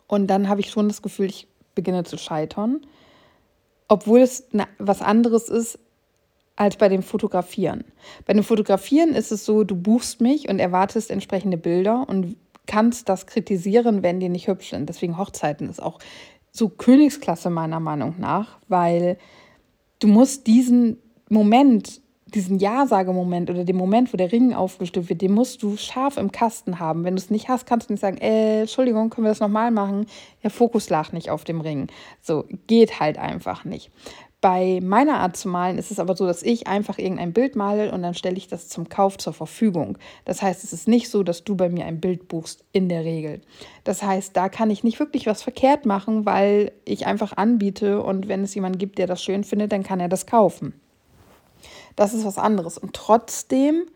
Und 0.07 0.27
dann 0.27 0.49
habe 0.49 0.61
ich 0.61 0.71
schon 0.71 0.89
das 0.89 1.03
Gefühl, 1.03 1.27
ich 1.27 1.47
beginne 1.75 2.05
zu 2.05 2.19
scheitern, 2.19 2.81
obwohl 3.87 4.21
es 4.21 4.49
was 4.79 5.01
anderes 5.03 5.49
ist 5.49 5.79
als 6.57 6.77
bei 6.77 6.89
dem 6.89 7.03
Fotografieren. 7.03 7.85
Bei 8.27 8.33
dem 8.33 8.43
Fotografieren 8.43 9.11
ist 9.11 9.31
es 9.31 9.45
so, 9.45 9.63
du 9.63 9.77
buchst 9.77 10.21
mich 10.21 10.49
und 10.49 10.59
erwartest 10.59 11.11
entsprechende 11.11 11.57
Bilder 11.57 12.05
und 12.09 12.37
kannst 12.67 13.09
das 13.09 13.27
kritisieren, 13.27 14.03
wenn 14.03 14.19
die 14.19 14.29
nicht 14.29 14.49
hübsch 14.49 14.71
sind. 14.71 14.89
Deswegen 14.89 15.19
Hochzeiten 15.19 15.71
ist 15.71 15.81
auch 15.81 16.01
so 16.51 16.69
Königsklasse 16.69 17.49
meiner 17.49 17.79
Meinung 17.79 18.17
nach, 18.19 18.59
weil 18.67 19.19
du 20.01 20.09
musst 20.09 20.47
diesen 20.49 20.99
Moment, 21.29 22.01
diesen 22.35 22.59
Ja-Sage-Moment 22.59 23.51
oder 23.51 23.65
den 23.65 23.77
Moment, 23.77 24.13
wo 24.13 24.17
der 24.17 24.33
Ring 24.33 24.53
aufgestimmt 24.53 25.09
wird, 25.09 25.23
den 25.23 25.33
musst 25.33 25.63
du 25.63 25.77
scharf 25.77 26.17
im 26.17 26.33
Kasten 26.33 26.79
haben. 26.79 27.05
Wenn 27.05 27.17
du 27.17 27.23
es 27.23 27.31
nicht 27.31 27.49
hast, 27.49 27.67
kannst 27.67 27.89
du 27.89 27.95
nicht 27.95 28.01
sagen, 28.01 28.19
äh, 28.19 28.61
Entschuldigung, 28.61 29.11
können 29.11 29.25
wir 29.25 29.31
das 29.31 29.41
nochmal 29.41 29.71
machen? 29.71 30.07
Der 30.43 30.51
Fokus 30.51 30.91
lag 30.91 31.13
nicht 31.13 31.31
auf 31.31 31.45
dem 31.45 31.61
Ring. 31.61 31.89
So, 32.21 32.45
geht 32.67 33.01
halt 33.01 33.19
einfach 33.19 33.65
nicht. 33.65 33.91
Bei 34.41 34.79
meiner 34.81 35.19
Art 35.19 35.37
zu 35.37 35.49
malen 35.49 35.79
ist 35.79 35.91
es 35.91 35.99
aber 35.99 36.15
so, 36.15 36.25
dass 36.25 36.45
ich 36.45 36.69
einfach 36.69 36.99
irgendein 36.99 37.33
Bild 37.33 37.57
male 37.57 37.91
und 37.91 38.03
dann 38.03 38.15
stelle 38.15 38.37
ich 38.37 38.47
das 38.47 38.69
zum 38.69 38.89
Kauf 38.89 39.19
zur 39.19 39.33
Verfügung. 39.33 39.99
Das 40.27 40.43
heißt, 40.43 40.63
es 40.63 40.73
ist 40.73 40.87
nicht 40.87 41.11
so, 41.11 41.25
dass 41.25 41.43
du 41.43 41.57
bei 41.57 41.69
mir 41.69 41.87
ein 41.87 42.01
Bild 42.01 42.29
buchst, 42.29 42.65
in 42.71 42.89
der 42.89 43.05
Regel. 43.05 43.41
Das 43.83 44.05
heißt, 44.05 44.37
da 44.37 44.49
kann 44.49 44.71
ich 44.71 44.85
nicht 44.85 45.01
wirklich 45.01 45.27
was 45.27 45.43
verkehrt 45.43 45.87
machen, 45.87 46.25
weil 46.25 46.71
ich 46.85 47.05
einfach 47.05 47.37
anbiete 47.37 48.01
und 48.01 48.29
wenn 48.29 48.45
es 48.45 48.55
jemanden 48.55 48.79
gibt, 48.79 48.99
der 48.99 49.09
das 49.09 49.25
schön 49.25 49.43
findet, 49.43 49.73
dann 49.73 49.83
kann 49.83 49.99
er 49.99 50.09
das 50.09 50.27
kaufen. 50.27 50.75
Das 51.99 52.15
ist 52.15 52.25
was 52.25 52.39
anderes. 52.39 52.79
Und 52.79 52.95
trotzdem 52.95 53.89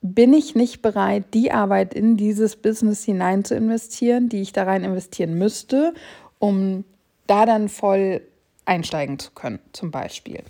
bin 0.00 0.32
ich 0.32 0.54
nicht 0.54 0.80
bereit, 0.80 1.34
die 1.34 1.52
Arbeit 1.52 1.92
in 1.92 2.16
dieses 2.16 2.56
Business 2.56 3.04
hinein 3.04 3.44
zu 3.44 3.54
investieren, 3.54 4.30
die 4.30 4.40
ich 4.40 4.54
da 4.54 4.62
rein 4.62 4.84
investieren 4.84 5.34
müsste, 5.34 5.92
um 6.38 6.84
da 7.26 7.44
dann 7.44 7.68
voll 7.68 8.22
einsteigen 8.64 9.18
zu 9.18 9.32
können, 9.32 9.58
zum 9.74 9.90
Beispiel. 9.90 10.42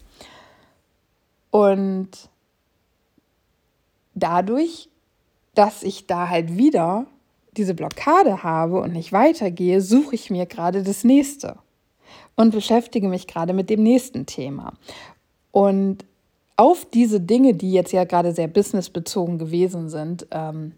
Und 1.50 2.10
dadurch, 4.14 4.88
dass 5.56 5.82
ich 5.82 6.06
da 6.06 6.28
halt 6.28 6.56
wieder 6.56 7.06
diese 7.56 7.74
Blockade 7.74 8.44
habe 8.44 8.80
und 8.80 8.92
nicht 8.92 9.12
weitergehe, 9.12 9.80
suche 9.80 10.14
ich 10.14 10.30
mir 10.30 10.46
gerade 10.46 10.84
das 10.84 11.02
nächste 11.02 11.58
und 12.36 12.52
beschäftige 12.52 13.08
mich 13.08 13.26
gerade 13.26 13.54
mit 13.54 13.70
dem 13.70 13.82
nächsten 13.82 14.24
Thema. 14.24 14.74
Und 15.52 16.05
auf 16.57 16.85
diese 16.85 17.21
Dinge, 17.21 17.55
die 17.55 17.73
jetzt 17.73 17.93
ja 17.93 18.05
gerade 18.05 18.33
sehr 18.33 18.49
businessbezogen 18.49 19.38
gewesen 19.38 19.88
sind, 19.88 20.26
ähm, 20.31 20.73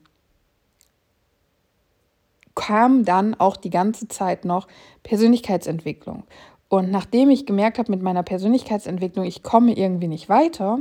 kam 2.54 3.04
dann 3.04 3.34
auch 3.34 3.56
die 3.56 3.70
ganze 3.70 4.08
Zeit 4.08 4.44
noch 4.44 4.68
Persönlichkeitsentwicklung. 5.02 6.24
Und 6.68 6.90
nachdem 6.90 7.30
ich 7.30 7.46
gemerkt 7.46 7.78
habe 7.78 7.90
mit 7.90 8.02
meiner 8.02 8.22
Persönlichkeitsentwicklung, 8.22 9.24
ich 9.24 9.42
komme 9.42 9.76
irgendwie 9.76 10.08
nicht 10.08 10.28
weiter, 10.28 10.78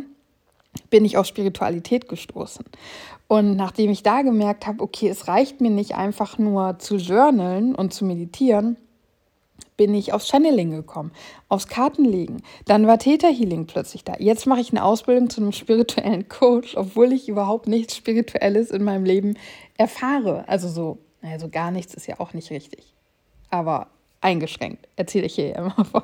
bin 0.90 1.06
ich 1.06 1.18
auf 1.18 1.26
Spiritualität 1.26 2.10
gestoßen. 2.10 2.66
Und 3.28 3.56
nachdem 3.56 3.90
ich 3.90 4.04
da 4.04 4.22
gemerkt 4.22 4.68
habe, 4.68 4.84
okay, 4.84 5.08
es 5.08 5.28
reicht 5.28 5.62
mir 5.62 5.72
nicht 5.72 5.96
einfach 5.96 6.38
nur 6.38 6.78
zu 6.80 6.98
journalen 6.98 7.76
und 7.76 7.94
zu 7.94 8.06
meditieren, 8.06 8.76
bin 9.80 9.94
ich 9.94 10.12
aufs 10.12 10.28
Channeling 10.28 10.72
gekommen, 10.72 11.14
aufs 11.48 11.70
Kartenlegen. 11.70 12.44
Dann 12.66 12.86
war 12.86 13.00
Theta 13.00 13.30
Healing 13.30 13.66
plötzlich 13.66 14.04
da. 14.04 14.14
Jetzt 14.20 14.46
mache 14.46 14.60
ich 14.60 14.72
eine 14.72 14.84
Ausbildung 14.84 15.30
zu 15.30 15.40
einem 15.40 15.54
spirituellen 15.54 16.28
Coach, 16.28 16.76
obwohl 16.76 17.14
ich 17.14 17.30
überhaupt 17.30 17.66
nichts 17.70 17.96
Spirituelles 17.96 18.72
in 18.72 18.84
meinem 18.84 19.06
Leben 19.06 19.38
erfahre. 19.78 20.44
Also 20.50 20.68
so, 20.68 20.98
naja, 21.22 21.40
so 21.40 21.48
gar 21.48 21.72
nichts 21.72 21.94
ist 21.94 22.08
ja 22.08 22.20
auch 22.20 22.34
nicht 22.34 22.52
richtig. 22.52 22.94
Aber 23.52 23.88
eingeschränkt, 24.20 24.86
erzähle 24.98 25.28
ich 25.28 25.36
hier 25.36 25.56
immer 25.56 25.86
von. 25.86 26.04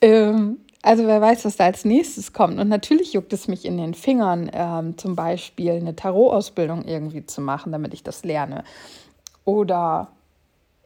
ähm, 0.00 0.58
also 0.82 1.06
wer 1.06 1.20
weiß, 1.20 1.44
was 1.44 1.58
da 1.58 1.66
als 1.66 1.84
nächstes 1.84 2.32
kommt. 2.32 2.58
Und 2.58 2.68
natürlich 2.68 3.12
juckt 3.12 3.32
es 3.32 3.46
mich 3.46 3.64
in 3.64 3.78
den 3.78 3.94
Fingern, 3.94 4.50
ähm, 4.52 4.98
zum 4.98 5.14
Beispiel 5.14 5.70
eine 5.70 5.94
Tarot-Ausbildung 5.94 6.82
irgendwie 6.84 7.24
zu 7.26 7.42
machen, 7.42 7.70
damit 7.70 7.94
ich 7.94 8.02
das 8.02 8.24
lerne. 8.24 8.64
Oder 9.44 10.08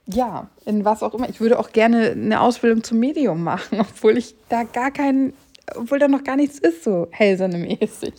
ja, 0.08 0.48
in 0.64 0.84
was 0.84 1.02
auch 1.02 1.14
immer. 1.14 1.28
Ich 1.28 1.40
würde 1.40 1.58
auch 1.58 1.72
gerne 1.72 2.10
eine 2.10 2.40
Ausbildung 2.40 2.84
zum 2.84 2.98
Medium 2.98 3.42
machen, 3.42 3.80
obwohl 3.80 4.16
ich 4.16 4.34
da 4.48 4.62
gar 4.62 4.90
keinen, 4.90 5.34
obwohl 5.74 5.98
da 5.98 6.08
noch 6.08 6.24
gar 6.24 6.36
nichts 6.36 6.58
ist, 6.58 6.84
so 6.84 7.08
hellsonnemäßig. 7.10 8.14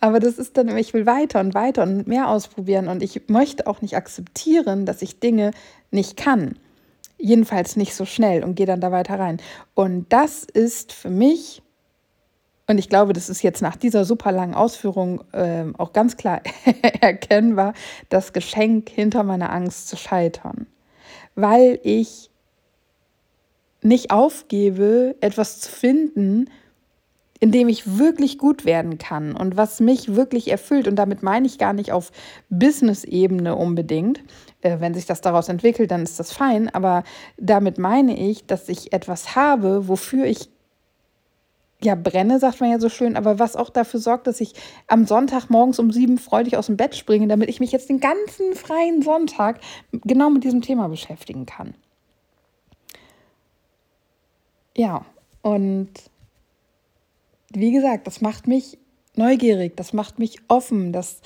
Aber 0.00 0.20
das 0.20 0.38
ist 0.38 0.56
dann, 0.56 0.76
ich 0.76 0.94
will 0.94 1.06
weiter 1.06 1.40
und 1.40 1.54
weiter 1.54 1.82
und 1.82 2.06
mehr 2.06 2.28
ausprobieren 2.28 2.88
und 2.88 3.02
ich 3.02 3.28
möchte 3.28 3.66
auch 3.66 3.82
nicht 3.82 3.96
akzeptieren, 3.96 4.86
dass 4.86 5.02
ich 5.02 5.20
Dinge 5.20 5.50
nicht 5.90 6.16
kann. 6.16 6.58
Jedenfalls 7.18 7.76
nicht 7.76 7.94
so 7.94 8.04
schnell 8.04 8.44
und 8.44 8.54
gehe 8.54 8.66
dann 8.66 8.80
da 8.80 8.92
weiter 8.92 9.18
rein. 9.18 9.38
Und 9.74 10.06
das 10.12 10.44
ist 10.44 10.92
für 10.92 11.10
mich 11.10 11.62
Und 12.66 12.78
ich 12.78 12.88
glaube, 12.88 13.12
das 13.12 13.28
ist 13.28 13.42
jetzt 13.42 13.60
nach 13.60 13.76
dieser 13.76 14.04
super 14.04 14.32
langen 14.32 14.54
Ausführung 14.54 15.22
äh, 15.32 15.64
auch 15.76 15.92
ganz 15.92 16.16
klar 16.16 16.40
erkennbar, 17.00 17.74
das 18.08 18.32
Geschenk 18.32 18.88
hinter 18.88 19.22
meiner 19.22 19.52
Angst 19.52 19.88
zu 19.88 19.96
scheitern. 19.96 20.66
Weil 21.34 21.80
ich 21.82 22.30
nicht 23.82 24.10
aufgebe, 24.10 25.14
etwas 25.20 25.60
zu 25.60 25.70
finden, 25.70 26.48
in 27.40 27.50
dem 27.50 27.68
ich 27.68 27.98
wirklich 27.98 28.38
gut 28.38 28.64
werden 28.64 28.96
kann 28.96 29.36
und 29.36 29.56
was 29.56 29.78
mich 29.78 30.14
wirklich 30.14 30.50
erfüllt. 30.50 30.88
Und 30.88 30.96
damit 30.96 31.22
meine 31.22 31.46
ich 31.46 31.58
gar 31.58 31.74
nicht 31.74 31.92
auf 31.92 32.10
Business-Ebene 32.48 33.54
unbedingt. 33.54 34.20
Äh, 34.62 34.80
wenn 34.80 34.94
sich 34.94 35.04
das 35.04 35.20
daraus 35.20 35.50
entwickelt, 35.50 35.90
dann 35.90 36.04
ist 36.04 36.18
das 36.18 36.32
fein. 36.32 36.70
Aber 36.70 37.04
damit 37.36 37.76
meine 37.76 38.16
ich, 38.16 38.46
dass 38.46 38.70
ich 38.70 38.94
etwas 38.94 39.36
habe, 39.36 39.88
wofür 39.88 40.24
ich 40.24 40.48
ja, 41.84 41.94
brenne, 41.94 42.38
sagt 42.38 42.60
man 42.60 42.70
ja 42.70 42.78
so 42.78 42.88
schön, 42.88 43.16
aber 43.16 43.38
was 43.38 43.56
auch 43.56 43.70
dafür 43.70 44.00
sorgt, 44.00 44.26
dass 44.26 44.40
ich 44.40 44.54
am 44.86 45.06
Sonntag 45.06 45.50
morgens 45.50 45.78
um 45.78 45.90
sieben 45.92 46.18
freudig 46.18 46.56
aus 46.56 46.66
dem 46.66 46.76
Bett 46.76 46.96
springe, 46.96 47.28
damit 47.28 47.48
ich 47.48 47.60
mich 47.60 47.72
jetzt 47.72 47.88
den 47.88 48.00
ganzen 48.00 48.54
freien 48.54 49.02
Sonntag 49.02 49.60
genau 49.92 50.30
mit 50.30 50.44
diesem 50.44 50.62
Thema 50.62 50.88
beschäftigen 50.88 51.46
kann. 51.46 51.74
Ja, 54.76 55.04
und 55.42 55.90
wie 57.50 57.70
gesagt, 57.70 58.06
das 58.06 58.20
macht 58.20 58.48
mich 58.48 58.78
neugierig, 59.14 59.76
das 59.76 59.92
macht 59.92 60.18
mich 60.18 60.38
offen, 60.48 60.92
das 60.92 61.20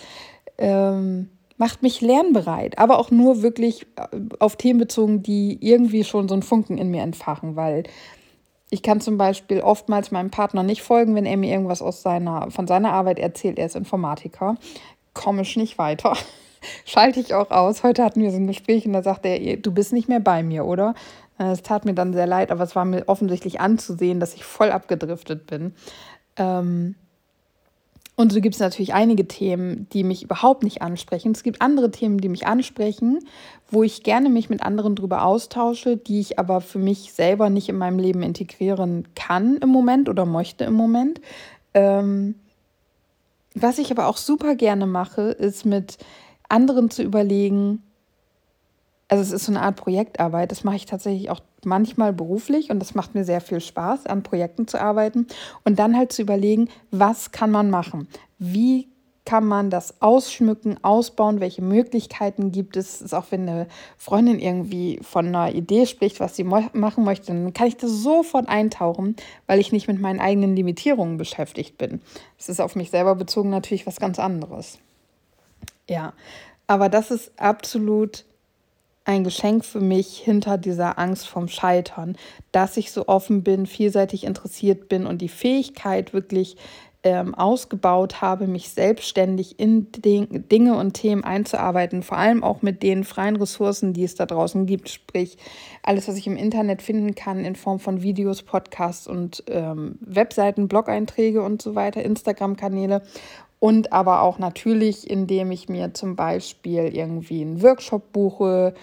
ähm, 0.59 1.31
macht 1.57 1.83
mich 1.83 2.00
lernbereit, 2.00 2.79
aber 2.79 2.99
auch 2.99 3.11
nur 3.11 3.43
wirklich 3.43 3.87
äh, 3.97 4.19
auf 4.38 4.57
Themen 4.57 4.79
bezogen, 4.79 5.23
die 5.23 5.57
irgendwie 5.61 6.05
schon 6.05 6.29
so 6.29 6.35
einen 6.35 6.43
Funken 6.43 6.79
in 6.79 6.91
mir 6.91 7.03
entfachen, 7.03 7.57
weil 7.57 7.85
ich 8.70 8.82
kann 8.82 9.00
zum 9.00 9.16
Beispiel 9.16 9.60
oftmals 9.60 10.10
meinem 10.10 10.30
Partner 10.30 10.62
nicht 10.62 10.82
folgen, 10.82 11.14
wenn 11.14 11.26
er 11.26 11.37
mir 11.37 11.50
irgendwas 11.50 11.82
aus 11.82 12.02
seiner, 12.02 12.50
von 12.50 12.66
seiner 12.66 12.92
Arbeit 12.92 13.18
erzählt. 13.18 13.58
Er 13.58 13.66
ist 13.66 13.76
Informatiker. 13.76 14.56
Komme 15.14 15.42
ich 15.42 15.56
nicht 15.56 15.78
weiter. 15.78 16.16
Schalte 16.84 17.20
ich 17.20 17.34
auch 17.34 17.50
aus. 17.50 17.82
Heute 17.82 18.04
hatten 18.04 18.20
wir 18.20 18.30
so 18.30 18.37
ein 18.37 18.46
Gespräch 18.46 18.87
und 18.87 18.92
da 18.92 19.02
sagte 19.02 19.28
er, 19.28 19.56
du 19.56 19.72
bist 19.72 19.92
nicht 19.92 20.08
mehr 20.08 20.20
bei 20.20 20.42
mir, 20.42 20.66
oder? 20.66 20.94
Es 21.38 21.62
tat 21.62 21.84
mir 21.84 21.94
dann 21.94 22.12
sehr 22.12 22.26
leid, 22.26 22.50
aber 22.50 22.64
es 22.64 22.75
war 22.75 22.84
mir 22.84 23.04
offensichtlich 23.08 23.60
anzusehen, 23.60 24.18
dass 24.18 24.34
ich 24.34 24.44
voll 24.44 24.72
abgedriftet 24.72 25.46
bin. 25.46 25.75
Ähm, 26.37 26.96
und 28.18 28.32
so 28.32 28.40
gibt 28.40 28.56
es 28.56 28.60
natürlich 28.60 28.94
einige 28.94 29.28
Themen, 29.28 29.88
die 29.92 30.02
mich 30.02 30.25
überhaupt 30.25 30.64
nicht 30.64 30.82
ansprechen. 30.82 31.30
Es 31.30 31.44
gibt 31.44 31.62
andere 31.62 31.92
Themen, 31.92 32.18
die 32.18 32.28
mich 32.28 32.48
ansprechen, 32.48 33.20
wo 33.70 33.84
ich 33.84 34.02
gerne 34.02 34.28
mich 34.28 34.50
mit 34.50 34.60
anderen 34.60 34.96
darüber 34.96 35.25
austausche, 35.25 35.96
die 35.96 36.18
ich 36.18 36.37
aber 36.37 36.60
für 36.60 36.80
mich 36.80 37.12
selber 37.12 37.48
nicht 37.48 37.68
in 37.68 37.78
meinem 37.78 38.00
Leben 38.00 38.22
integrieren 38.22 39.06
kann 39.14 39.58
im 39.58 39.68
Moment 39.68 40.08
oder 40.08 40.26
möchte 40.26 40.64
im 40.64 40.75
Moment. 40.75 41.20
Ähm, 41.75 42.34
was 43.54 43.78
ich 43.78 43.92
aber 43.92 44.08
auch 44.08 44.16
super 44.16 44.56
gerne 44.56 44.87
mache, 44.87 45.30
ist 45.30 45.64
mit 45.64 45.98
anderen 46.48 46.90
zu 46.90 47.04
überlegen, 47.04 47.84
also 49.06 49.22
es 49.22 49.30
ist 49.30 49.44
so 49.44 49.52
eine 49.52 49.62
Art 49.62 49.76
Projektarbeit, 49.76 50.50
das 50.50 50.64
mache 50.64 50.75
ich 50.75 50.87
tatsächlich 50.87 51.30
auch 51.30 51.38
manchmal 51.65 52.12
beruflich 52.12 52.71
und 52.71 52.79
das 52.81 52.95
macht 52.95 53.15
mir 53.15 53.25
sehr 53.25 53.41
viel 53.41 53.61
Spaß, 53.61 54.07
an 54.07 54.23
Projekten 54.23 54.67
zu 54.67 54.81
arbeiten 54.81 55.27
und 55.65 55.79
dann 55.79 55.97
halt 55.97 56.12
zu 56.12 56.23
überlegen, 56.23 56.69
was 56.91 57.33
kann 57.33 57.50
man 57.50 57.71
machen? 57.71 58.09
Wie 58.38 58.88
kann 59.29 59.45
man 59.45 59.69
das 59.69 60.00
ausschmücken, 60.00 60.83
ausbauen? 60.83 61.41
Welche 61.41 61.61
Möglichkeiten 61.61 62.50
gibt 62.50 62.79
es? 62.79 63.03
ist 63.03 63.12
auch 63.12 63.27
wenn 63.29 63.43
eine 63.47 63.67
Freundin 63.99 64.38
irgendwie 64.38 65.00
von 65.03 65.27
einer 65.27 65.55
Idee 65.55 65.85
spricht, 65.85 66.19
was 66.19 66.35
sie 66.35 66.45
machen 66.45 67.05
möchte, 67.05 67.27
dann 67.27 67.53
kann 67.53 67.67
ich 67.67 67.77
das 67.77 67.91
sofort 67.91 68.49
eintauchen, 68.49 69.17
weil 69.47 69.61
ich 69.61 69.71
nicht 69.71 69.87
mit 69.87 70.00
meinen 70.00 70.19
eigenen 70.19 70.57
Limitierungen 70.57 71.19
beschäftigt 71.19 71.77
bin. 71.77 72.00
Das 72.38 72.49
ist 72.49 72.59
auf 72.59 72.75
mich 72.75 72.91
selber 72.91 73.17
bezogen 73.17 73.50
natürlich 73.50 73.87
was 73.87 74.00
ganz 74.00 74.19
anderes. 74.19 74.79
Ja, 75.91 76.15
aber 76.67 76.88
das 76.88 77.11
ist 77.11 77.31
absolut 77.38 78.25
ein 79.09 79.25
Geschenk 79.25 79.65
für 79.65 79.81
mich 79.81 80.19
hinter 80.19 80.59
dieser 80.59 80.99
Angst 80.99 81.29
vom 81.29 81.49
Scheitern, 81.49 82.17
dass 82.53 82.77
ich 82.77 82.93
so 82.93 83.09
offen 83.09 83.43
bin, 83.43 83.65
vielseitig 83.65 84.25
interessiert 84.25 84.90
bin 84.90 85.07
und 85.07 85.23
die 85.23 85.31
Fähigkeit 85.31 86.12
wirklich 86.12 86.59
ähm, 87.05 87.35
ausgebaut 87.35 88.21
habe, 88.21 88.47
mich 88.47 88.68
selbstständig 88.68 89.59
in 89.59 89.90
Ding, 89.92 90.47
Dinge 90.51 90.77
und 90.77 90.92
Themen 90.92 91.25
einzuarbeiten, 91.25 92.03
vor 92.03 92.18
allem 92.18 92.44
auch 92.44 92.61
mit 92.61 92.83
den 92.83 93.03
freien 93.05 93.37
Ressourcen, 93.37 93.94
die 93.94 94.05
es 94.05 94.14
da 94.14 94.27
draußen 94.27 94.66
gibt, 94.66 94.90
sprich 94.90 95.38
alles, 95.83 96.07
was 96.07 96.16
ich 96.16 96.27
im 96.27 96.37
Internet 96.37 96.83
finden 96.83 97.14
kann 97.14 97.47
in 97.47 97.57
Form 97.57 97.81
von 97.81 98.03
Videos, 98.03 98.42
Podcasts 98.42 99.07
und 99.07 99.42
ähm, 99.47 99.97
Webseiten, 100.01 100.68
Blog-Einträge 100.68 101.40
und 101.40 101.62
so 101.62 101.75
weiter, 101.75 102.03
Instagram-Kanäle 102.03 103.01
und 103.61 103.92
aber 103.92 104.23
auch 104.23 104.38
natürlich, 104.38 105.09
indem 105.11 105.51
ich 105.51 105.68
mir 105.68 105.94
zum 105.94 106.16
Beispiel 106.16 106.94
irgendwie 106.94 107.42
einen 107.42 107.62
Workshop 107.62 108.12
buche, 108.12 108.75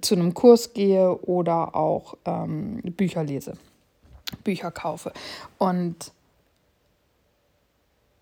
zu 0.00 0.14
einem 0.14 0.32
Kurs 0.32 0.74
gehe 0.74 1.16
oder 1.22 1.74
auch 1.74 2.16
ähm, 2.24 2.80
Bücher 2.82 3.24
lese, 3.24 3.54
Bücher 4.44 4.70
kaufe. 4.70 5.12
Und 5.58 6.12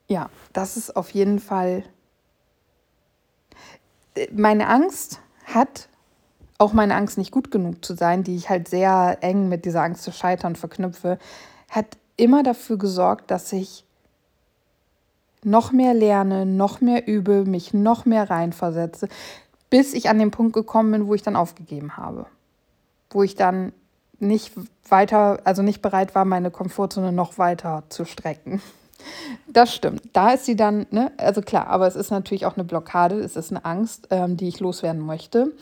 ja, 0.09 0.31
das 0.55 0.79
ist 0.79 0.97
auf 0.97 1.11
jeden 1.11 1.39
Fall 1.39 1.85
meine 4.33 4.69
Angst 4.69 5.21
hat 5.45 5.89
auch 6.59 6.73
meine 6.75 6.95
Angst 6.95 7.17
nicht 7.17 7.31
gut 7.31 7.51
genug 7.51 7.85
zu 7.85 7.95
sein, 7.95 8.23
die 8.23 8.37
ich 8.37 8.51
halt 8.51 8.69
sehr 8.69 9.19
eng 9.23 9.49
mit 9.49 9.65
dieser 9.65 9.83
Angst 9.83 10.03
zu 10.03 10.13
scheitern 10.13 10.57
verknüpfe, 10.57 11.19
hat 11.71 11.97
immer 12.17 12.43
dafür 12.43 12.77
gesorgt, 12.77 13.31
dass 13.31 13.51
ich 13.53 13.85
noch 15.45 15.73
mehr 15.73 15.95
lerne, 15.95 16.47
noch 16.47 16.81
mehr 16.81 17.09
übe, 17.09 17.45
mich 17.45 17.73
noch 17.75 18.05
mehr 18.05 18.31
reinversetze, 18.31 19.09
bis 19.71 19.95
ich 19.95 20.09
an 20.09 20.19
den 20.19 20.31
Punkt 20.31 20.53
gekommen 20.53 20.93
bin, 20.93 21.07
wo 21.07 21.15
ich 21.15 21.23
dann 21.23 21.37
aufgegeben 21.37 21.97
habe. 21.97 22.27
Wo 23.11 23.23
ich 23.23 23.37
dann 23.37 23.73
nicht 24.19 24.53
weiter, 24.89 25.41
also 25.45 25.63
nicht 25.63 25.83
bereit 25.83 26.15
war, 26.15 26.25
meine 26.25 26.51
Komfortzone 26.51 27.13
noch 27.13 27.39
weiter 27.39 27.85
zu 27.89 28.05
strecken. 28.05 28.61
Das 29.47 29.75
stimmt. 29.75 30.03
Da 30.13 30.33
ist 30.33 30.45
sie 30.45 30.57
dann, 30.57 30.87
ne, 30.91 31.11
also 31.17 31.41
klar, 31.41 31.69
aber 31.69 31.87
es 31.87 31.97
ist 31.97 32.11
natürlich 32.11 32.45
auch 32.45 32.57
eine 32.57 32.65
Blockade, 32.65 33.19
es 33.21 33.35
ist 33.35 33.51
eine 33.51 33.65
Angst, 33.65 34.09
ähm, 34.11 34.37
die 34.37 34.49
ich 34.49 34.61
loswerden 34.61 35.01
möchte. 35.01 35.53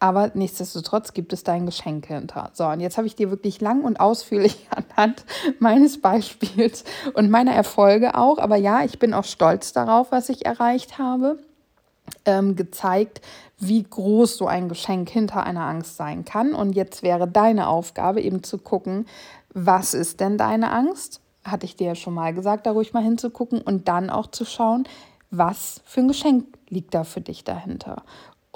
Aber 0.00 0.30
nichtsdestotrotz 0.34 1.12
gibt 1.12 1.32
es 1.32 1.42
da 1.42 1.52
ein 1.52 1.66
Geschenk 1.66 2.06
hinter. 2.06 2.50
So, 2.52 2.66
und 2.66 2.78
jetzt 2.80 2.98
habe 2.98 3.08
ich 3.08 3.16
dir 3.16 3.30
wirklich 3.30 3.60
lang 3.60 3.82
und 3.82 3.98
ausführlich 3.98 4.68
anhand 4.96 5.24
meines 5.58 6.00
Beispiels 6.00 6.84
und 7.14 7.30
meiner 7.30 7.52
Erfolge 7.52 8.16
auch, 8.16 8.38
aber 8.38 8.56
ja, 8.56 8.84
ich 8.84 8.98
bin 8.98 9.12
auch 9.12 9.24
stolz 9.24 9.72
darauf, 9.72 10.12
was 10.12 10.28
ich 10.28 10.46
erreicht 10.46 10.98
habe, 10.98 11.38
ähm, 12.24 12.54
gezeigt, 12.54 13.20
wie 13.58 13.82
groß 13.82 14.36
so 14.36 14.46
ein 14.46 14.68
Geschenk 14.68 15.10
hinter 15.10 15.42
einer 15.44 15.66
Angst 15.66 15.96
sein 15.96 16.24
kann. 16.24 16.54
Und 16.54 16.74
jetzt 16.74 17.02
wäre 17.02 17.26
deine 17.26 17.66
Aufgabe 17.66 18.20
eben 18.20 18.44
zu 18.44 18.58
gucken, 18.58 19.06
was 19.52 19.94
ist 19.94 20.20
denn 20.20 20.38
deine 20.38 20.70
Angst? 20.70 21.20
Hatte 21.44 21.66
ich 21.66 21.74
dir 21.74 21.88
ja 21.88 21.94
schon 21.96 22.14
mal 22.14 22.32
gesagt, 22.32 22.66
da 22.66 22.70
ruhig 22.70 22.92
mal 22.92 23.02
hinzugucken 23.02 23.60
und 23.60 23.88
dann 23.88 24.10
auch 24.10 24.28
zu 24.28 24.44
schauen, 24.44 24.84
was 25.30 25.80
für 25.84 26.00
ein 26.00 26.08
Geschenk 26.08 26.46
liegt 26.68 26.94
da 26.94 27.04
für 27.04 27.20
dich 27.20 27.42
dahinter. 27.42 28.02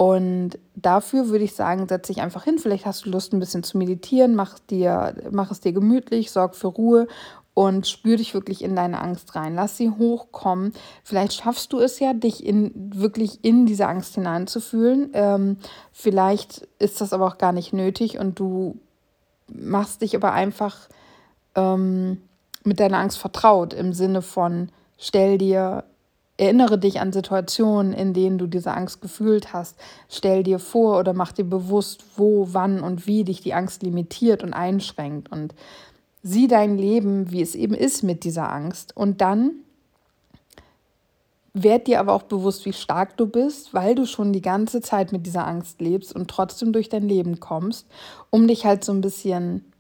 Und 0.03 0.59
dafür 0.75 1.29
würde 1.29 1.45
ich 1.45 1.55
sagen, 1.55 1.87
setz 1.87 2.09
dich 2.09 2.23
einfach 2.23 2.43
hin. 2.43 2.59
Vielleicht 2.59 2.87
hast 2.87 3.07
du 3.07 3.11
Lust, 3.11 3.33
ein 3.33 3.39
bisschen 3.39 3.63
zu 3.63 3.79
meditieren, 3.79 4.35
mach, 4.35 4.59
dir, 4.59 5.15
mach 5.31 5.53
es 5.53 5.61
dir 5.61 5.73
gemütlich, 5.73 6.33
sorg 6.33 6.57
für 6.57 6.67
Ruhe 6.67 7.07
und 7.55 7.87
spür 7.87 8.17
dich 8.17 8.35
wirklich 8.35 8.65
in 8.65 8.75
deine 8.75 9.01
Angst 9.01 9.37
rein. 9.37 9.55
Lass 9.55 9.77
sie 9.77 9.91
hochkommen. 9.91 10.73
Vielleicht 11.05 11.35
schaffst 11.35 11.73
du 11.73 11.79
es 11.79 12.01
ja, 12.01 12.15
dich 12.15 12.45
in, 12.45 12.73
wirklich 12.75 13.45
in 13.45 13.65
diese 13.65 13.87
Angst 13.87 14.17
hineinzufühlen. 14.17 15.11
Ähm, 15.13 15.59
vielleicht 15.93 16.67
ist 16.81 17.01
das 17.01 17.13
aber 17.13 17.29
auch 17.29 17.39
gar 17.39 17.53
nicht 17.53 17.73
nötig 17.73 18.19
und 18.19 18.41
du 18.41 18.81
machst 19.47 20.03
dich 20.03 20.17
aber 20.17 20.33
einfach 20.33 20.79
ähm, 21.55 22.21
mit 22.65 22.81
deiner 22.81 22.99
Angst 22.99 23.19
vertraut 23.19 23.73
im 23.73 23.93
Sinne 23.93 24.21
von 24.21 24.69
stell 24.99 25.39
dir 25.39 25.85
Erinnere 26.43 26.77
dich 26.77 26.99
an 26.99 27.13
Situationen, 27.13 27.93
in 27.93 28.15
denen 28.15 28.37
du 28.37 28.49
diese 28.49 28.73
Angst 28.73 29.01
gefühlt 29.01 29.53
hast. 29.53 29.79
Stell 30.09 30.43
dir 30.43 30.59
vor 30.59 30.99
oder 30.99 31.13
mach 31.13 31.31
dir 31.31 31.45
bewusst, 31.45 32.03
wo, 32.17 32.49
wann 32.51 32.81
und 32.81 33.07
wie 33.07 33.23
dich 33.23 33.43
die 33.43 33.55
Angst 33.55 33.85
limitiert 33.85 34.43
und 34.43 34.53
einschränkt. 34.53 35.31
Und 35.31 35.55
sieh 36.25 36.49
dein 36.49 36.77
Leben, 36.77 37.31
wie 37.31 37.43
es 37.43 37.55
eben 37.55 37.75
ist 37.75 38.03
mit 38.03 38.25
dieser 38.25 38.51
Angst. 38.51 38.97
Und 38.97 39.21
dann 39.21 39.53
werd 41.55 41.87
dir 41.87 42.01
aber 42.01 42.13
auch 42.13 42.25
bewusst, 42.25 42.67
wie 42.67 42.73
stark 42.73 43.17
du 43.17 43.27
bist, 43.27 43.73
weil 43.73 43.95
du 43.95 44.05
schon 44.05 44.33
die 44.33 44.43
ganze 44.43 44.81
Zeit 44.81 45.13
mit 45.13 45.27
dieser 45.27 45.47
Angst 45.47 45.81
lebst 45.81 46.13
und 46.13 46.29
trotzdem 46.29 46.73
durch 46.73 46.89
dein 46.89 47.09
Leben 47.09 47.39
kommst, 47.39 47.87
um 48.31 48.49
dich 48.49 48.67
halt 48.67 48.83
so 48.83 48.91
ein 48.91 49.01
bisschen, 49.01 49.72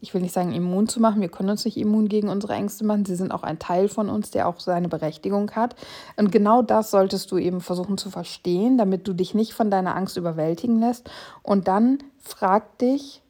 ich 0.00 0.14
will 0.14 0.20
nicht 0.20 0.32
sagen 0.32 0.52
immun 0.52 0.88
zu 0.88 1.00
machen, 1.00 1.20
wir 1.20 1.28
können 1.28 1.50
uns 1.50 1.64
nicht 1.64 1.76
immun 1.76 2.08
gegen 2.08 2.28
unsere 2.28 2.52
Ängste 2.52 2.84
machen, 2.84 3.04
sie 3.04 3.16
sind 3.16 3.32
auch 3.32 3.42
ein 3.42 3.58
Teil 3.58 3.88
von 3.88 4.08
uns, 4.08 4.30
der 4.30 4.46
auch 4.48 4.60
seine 4.60 4.88
Berechtigung 4.88 5.50
hat. 5.52 5.74
Und 6.16 6.30
genau 6.30 6.62
das 6.62 6.90
solltest 6.90 7.30
du 7.32 7.38
eben 7.38 7.60
versuchen 7.60 7.98
zu 7.98 8.10
verstehen, 8.10 8.78
damit 8.78 9.08
du 9.08 9.12
dich 9.12 9.34
nicht 9.34 9.54
von 9.54 9.70
deiner 9.70 9.96
Angst 9.96 10.16
überwältigen 10.16 10.78
lässt. 10.78 11.10
Und 11.42 11.66
dann 11.66 11.98
frag 12.20 12.78
dich, 12.78 13.22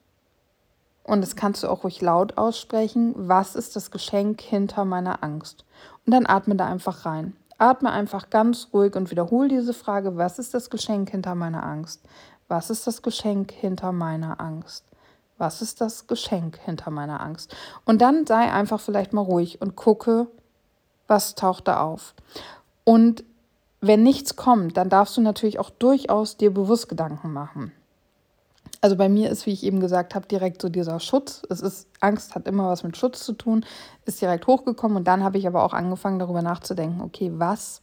und 1.05 1.23
das 1.23 1.37
kannst 1.37 1.63
du 1.63 1.69
auch 1.69 1.85
ruhig 1.85 2.03
laut 2.03 2.37
aussprechen, 2.37 3.15
was 3.17 3.57
ist 3.57 3.75
das 3.75 3.91
Geschenk 3.91 4.43
hinter 4.43 4.85
meiner 4.85 5.25
Angst? 5.25 5.65
Und 6.05 6.13
dann 6.13 6.27
atme 6.27 6.55
da 6.55 6.67
einfach 6.67 7.07
rein. 7.07 7.35
Atme 7.57 7.91
einfach 7.91 8.29
ganz 8.29 8.69
ruhig 8.75 8.95
und 8.95 9.11
wiederhole 9.11 9.49
diese 9.49 9.73
Frage, 9.73 10.19
was 10.19 10.39
ist 10.39 10.53
das 10.53 10.69
Geschenk 10.69 11.11
hinter 11.11 11.35
meiner 11.35 11.65
Angst? 11.65 12.03
Was 12.47 12.69
ist 12.69 12.87
das 12.87 13.01
Geschenk 13.01 13.53
hinter 13.53 13.91
meiner 13.91 14.39
Angst? 14.39 14.88
Was 15.38 15.62
ist 15.62 15.81
das 15.81 16.07
Geschenk 16.07 16.59
hinter 16.64 16.90
meiner 16.90 17.20
Angst? 17.20 17.55
Und 17.85 18.03
dann 18.03 18.27
sei 18.27 18.53
einfach 18.53 18.81
vielleicht 18.81 19.12
mal 19.12 19.22
ruhig 19.22 19.61
und 19.62 19.77
gucke, 19.77 20.27
was 21.07 21.35
taucht 21.35 21.68
da 21.68 21.81
auf. 21.81 22.14
Und 22.85 23.24
wenn 23.81 24.03
nichts 24.03 24.37
kommt, 24.37 24.77
dann 24.77 24.88
darfst 24.88 25.16
du 25.16 25.20
natürlich 25.20 25.59
auch 25.59 25.70
durchaus 25.70 26.37
dir 26.37 26.53
bewusst 26.53 26.88
Gedanken 26.88 27.33
machen. 27.33 27.72
Also 28.81 28.96
bei 28.96 29.09
mir 29.09 29.31
ist, 29.31 29.46
wie 29.46 29.53
ich 29.53 29.64
eben 29.64 29.81
gesagt 29.81 30.14
habe, 30.14 30.27
direkt 30.27 30.62
so 30.62 30.68
dieser 30.68 31.01
Schutz. 31.01 31.42
Es 31.48 31.61
ist, 31.61 31.88
Angst 32.01 32.35
hat 32.35 32.46
immer 32.46 32.68
was 32.68 32.85
mit 32.85 32.96
Schutz 32.96 33.24
zu 33.24 33.33
tun, 33.33 33.64
ist 34.05 34.20
direkt 34.20 34.46
hochgekommen 34.46 34.98
und 34.98 35.05
dann 35.05 35.24
habe 35.24 35.38
ich 35.38 35.46
aber 35.46 35.64
auch 35.64 35.72
angefangen, 35.72 36.18
darüber 36.18 36.42
nachzudenken, 36.42 37.01
okay, 37.01 37.33
was 37.35 37.81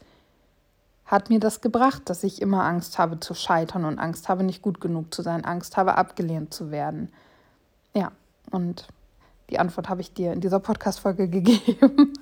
hat 1.05 1.29
mir 1.29 1.39
das 1.39 1.61
gebracht, 1.61 2.03
dass 2.05 2.23
ich 2.23 2.41
immer 2.41 2.63
Angst 2.63 2.97
habe 2.97 3.19
zu 3.19 3.33
scheitern 3.33 3.85
und 3.85 3.99
Angst 3.99 4.29
habe, 4.29 4.43
nicht 4.43 4.61
gut 4.61 4.81
genug 4.81 5.13
zu 5.13 5.21
sein, 5.21 5.45
Angst 5.45 5.77
habe, 5.77 5.97
abgelehnt 5.97 6.53
zu 6.53 6.71
werden. 6.71 7.11
Und 8.51 8.87
die 9.49 9.59
Antwort 9.59 9.89
habe 9.89 10.01
ich 10.01 10.13
dir 10.13 10.33
in 10.33 10.41
dieser 10.41 10.59
Podcast-Folge 10.59 11.27
gegeben. 11.29 12.13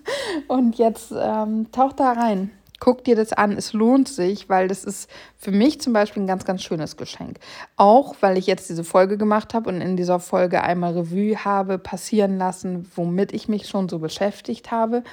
Und 0.47 0.77
jetzt 0.77 1.13
ähm, 1.17 1.71
tauch 1.71 1.93
da 1.93 2.13
rein. 2.13 2.51
Guck 2.79 3.05
dir 3.05 3.15
das 3.15 3.31
an, 3.31 3.53
es 3.53 3.71
lohnt 3.71 4.09
sich, 4.09 4.49
weil 4.49 4.67
das 4.67 4.83
ist 4.83 5.09
für 5.37 5.51
mich 5.51 5.79
zum 5.79 5.93
Beispiel 5.93 6.21
ein 6.21 6.27
ganz, 6.27 6.43
ganz 6.43 6.63
schönes 6.63 6.97
Geschenk. 6.97 7.39
Auch 7.77 8.15
weil 8.19 8.37
ich 8.37 8.45
jetzt 8.45 8.69
diese 8.69 8.83
Folge 8.83 9.17
gemacht 9.17 9.53
habe 9.53 9.69
und 9.69 9.79
in 9.79 9.95
dieser 9.95 10.19
Folge 10.19 10.61
einmal 10.63 10.91
Revue 10.91 11.45
habe 11.45 11.77
passieren 11.77 12.37
lassen, 12.37 12.91
womit 12.95 13.31
ich 13.31 13.47
mich 13.47 13.69
schon 13.69 13.87
so 13.87 13.99
beschäftigt 13.99 14.71
habe, 14.71 15.03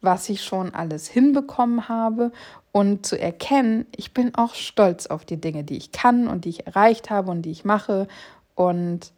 was 0.00 0.28
ich 0.28 0.42
schon 0.42 0.74
alles 0.74 1.06
hinbekommen 1.06 1.88
habe 1.88 2.32
und 2.72 3.06
zu 3.06 3.16
erkennen, 3.16 3.86
ich 3.94 4.12
bin 4.12 4.34
auch 4.34 4.54
stolz 4.54 5.06
auf 5.06 5.24
die 5.24 5.40
Dinge, 5.40 5.62
die 5.62 5.76
ich 5.76 5.92
kann 5.92 6.26
und 6.26 6.44
die 6.44 6.50
ich 6.50 6.66
erreicht 6.66 7.10
habe 7.10 7.30
und 7.30 7.42
die 7.42 7.50
ich 7.50 7.64
mache. 7.64 8.08
Und 8.56 9.12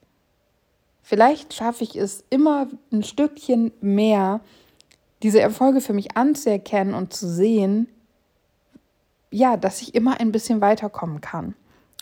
vielleicht 1.02 1.54
schaffe 1.54 1.84
ich 1.84 1.96
es 1.96 2.24
immer 2.30 2.68
ein 2.92 3.02
Stückchen 3.02 3.72
mehr, 3.80 4.40
diese 5.22 5.40
Erfolge 5.40 5.80
für 5.80 5.92
mich 5.92 6.16
anzuerkennen 6.16 6.94
und 6.94 7.12
zu 7.12 7.28
sehen, 7.28 7.88
ja, 9.30 9.56
dass 9.56 9.82
ich 9.82 9.94
immer 9.94 10.20
ein 10.20 10.32
bisschen 10.32 10.60
weiterkommen 10.60 11.20
kann. 11.20 11.54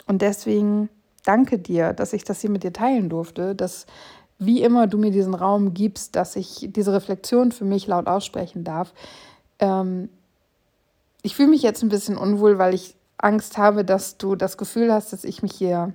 Und 0.06 0.22
deswegen 0.22 0.88
danke 1.24 1.58
dir, 1.58 1.92
dass 1.92 2.12
ich 2.12 2.24
das 2.24 2.40
hier 2.40 2.50
mit 2.50 2.64
dir 2.64 2.72
teilen 2.72 3.08
durfte, 3.08 3.54
dass 3.54 3.86
wie 4.38 4.62
immer 4.62 4.86
du 4.86 4.96
mir 4.96 5.10
diesen 5.10 5.34
Raum 5.34 5.74
gibst, 5.74 6.16
dass 6.16 6.34
ich 6.34 6.68
diese 6.70 6.92
Reflexion 6.94 7.52
für 7.52 7.66
mich 7.66 7.86
laut 7.86 8.06
aussprechen 8.06 8.64
darf. 8.64 8.92
Ähm, 9.58 10.08
ich 11.22 11.36
fühle 11.36 11.50
mich 11.50 11.62
jetzt 11.62 11.82
ein 11.82 11.90
bisschen 11.90 12.16
unwohl, 12.16 12.58
weil 12.58 12.72
ich 12.72 12.96
Angst 13.18 13.58
habe, 13.58 13.84
dass 13.84 14.16
du 14.16 14.34
das 14.34 14.56
Gefühl 14.56 14.90
hast, 14.92 15.12
dass 15.12 15.24
ich 15.24 15.42
mich 15.42 15.52
hier 15.52 15.92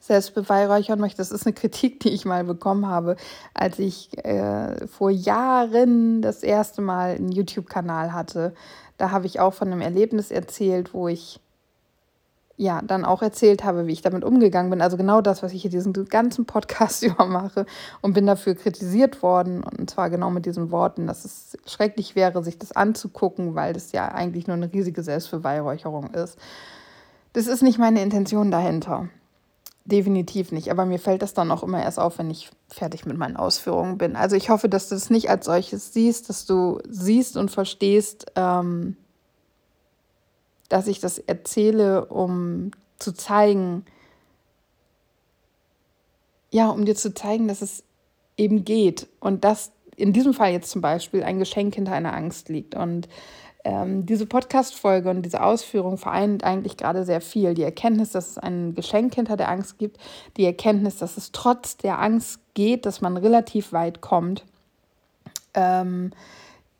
selbst 0.00 0.34
beweihräuchern 0.34 0.98
möchte. 0.98 1.18
Das 1.18 1.30
ist 1.30 1.46
eine 1.46 1.52
Kritik, 1.52 2.00
die 2.00 2.08
ich 2.08 2.24
mal 2.24 2.42
bekommen 2.42 2.86
habe, 2.86 3.16
als 3.54 3.78
ich 3.78 4.08
äh, 4.24 4.86
vor 4.88 5.10
Jahren 5.10 6.22
das 6.22 6.42
erste 6.42 6.80
Mal 6.80 7.16
einen 7.16 7.30
YouTube-Kanal 7.30 8.12
hatte. 8.12 8.54
Da 8.96 9.10
habe 9.10 9.26
ich 9.26 9.38
auch 9.38 9.54
von 9.54 9.68
einem 9.68 9.82
Erlebnis 9.82 10.30
erzählt, 10.30 10.94
wo 10.94 11.08
ich 11.08 11.40
ja 12.60 12.82
dann 12.82 13.06
auch 13.06 13.22
erzählt 13.22 13.64
habe, 13.64 13.86
wie 13.86 13.92
ich 13.92 14.02
damit 14.02 14.22
umgegangen 14.22 14.70
bin. 14.70 14.82
Also 14.82 14.98
genau 14.98 15.22
das, 15.22 15.42
was 15.42 15.54
ich 15.54 15.62
hier 15.62 15.70
diesen 15.70 15.92
ganzen 15.92 16.44
Podcast 16.44 17.02
über 17.04 17.24
mache 17.24 17.64
und 18.02 18.12
bin 18.12 18.26
dafür 18.26 18.54
kritisiert 18.54 19.22
worden. 19.22 19.62
Und 19.64 19.88
zwar 19.88 20.10
genau 20.10 20.30
mit 20.30 20.44
diesen 20.44 20.70
Worten, 20.70 21.06
dass 21.06 21.24
es 21.24 21.56
schrecklich 21.66 22.14
wäre, 22.16 22.44
sich 22.44 22.58
das 22.58 22.72
anzugucken, 22.72 23.54
weil 23.54 23.72
das 23.72 23.92
ja 23.92 24.08
eigentlich 24.08 24.46
nur 24.46 24.56
eine 24.56 24.70
riesige 24.70 25.02
Selbstbeweihräucherung 25.02 26.10
ist. 26.12 26.38
Das 27.32 27.46
ist 27.46 27.62
nicht 27.62 27.78
meine 27.78 28.02
Intention 28.02 28.50
dahinter. 28.50 29.08
Definitiv 29.84 30.52
nicht. 30.52 30.70
Aber 30.70 30.84
mir 30.84 30.98
fällt 30.98 31.22
das 31.22 31.34
dann 31.34 31.50
auch 31.50 31.62
immer 31.62 31.82
erst 31.82 31.98
auf, 31.98 32.18
wenn 32.18 32.30
ich 32.30 32.50
fertig 32.68 33.06
mit 33.06 33.16
meinen 33.16 33.36
Ausführungen 33.36 33.98
bin. 33.98 34.14
Also 34.14 34.36
ich 34.36 34.50
hoffe, 34.50 34.68
dass 34.68 34.88
du 34.88 34.94
es 34.94 35.10
nicht 35.10 35.30
als 35.30 35.46
solches 35.46 35.92
siehst, 35.92 36.28
dass 36.28 36.44
du 36.44 36.80
siehst 36.88 37.36
und 37.36 37.50
verstehst, 37.50 38.26
ähm, 38.36 38.96
dass 40.68 40.86
ich 40.86 41.00
das 41.00 41.18
erzähle, 41.18 42.04
um 42.04 42.70
zu 42.98 43.12
zeigen, 43.12 43.84
ja, 46.50 46.68
um 46.68 46.84
dir 46.84 46.94
zu 46.94 47.14
zeigen, 47.14 47.48
dass 47.48 47.62
es 47.62 47.82
eben 48.36 48.64
geht 48.64 49.08
und 49.20 49.44
dass 49.44 49.72
in 49.96 50.12
diesem 50.12 50.34
Fall 50.34 50.52
jetzt 50.52 50.70
zum 50.70 50.80
Beispiel 50.80 51.22
ein 51.22 51.38
Geschenk 51.38 51.74
hinter 51.74 51.92
einer 51.92 52.14
Angst 52.14 52.48
liegt. 52.48 52.74
Und 52.74 53.08
ähm, 53.64 54.06
diese 54.06 54.26
Podcast-Folge 54.26 55.10
und 55.10 55.22
diese 55.22 55.42
Ausführung 55.42 55.98
vereint 55.98 56.44
eigentlich 56.44 56.76
gerade 56.76 57.04
sehr 57.04 57.20
viel. 57.20 57.54
Die 57.54 57.62
Erkenntnis, 57.62 58.10
dass 58.12 58.30
es 58.30 58.38
ein 58.38 58.74
Geschenk 58.74 59.14
hinter 59.14 59.36
der 59.36 59.50
Angst 59.50 59.78
gibt, 59.78 59.98
die 60.36 60.44
Erkenntnis, 60.44 60.96
dass 60.96 61.16
es 61.16 61.32
trotz 61.32 61.76
der 61.76 62.00
Angst 62.00 62.40
geht, 62.54 62.86
dass 62.86 63.00
man 63.00 63.16
relativ 63.16 63.72
weit 63.72 64.00
kommt, 64.00 64.44
ähm, 65.54 66.12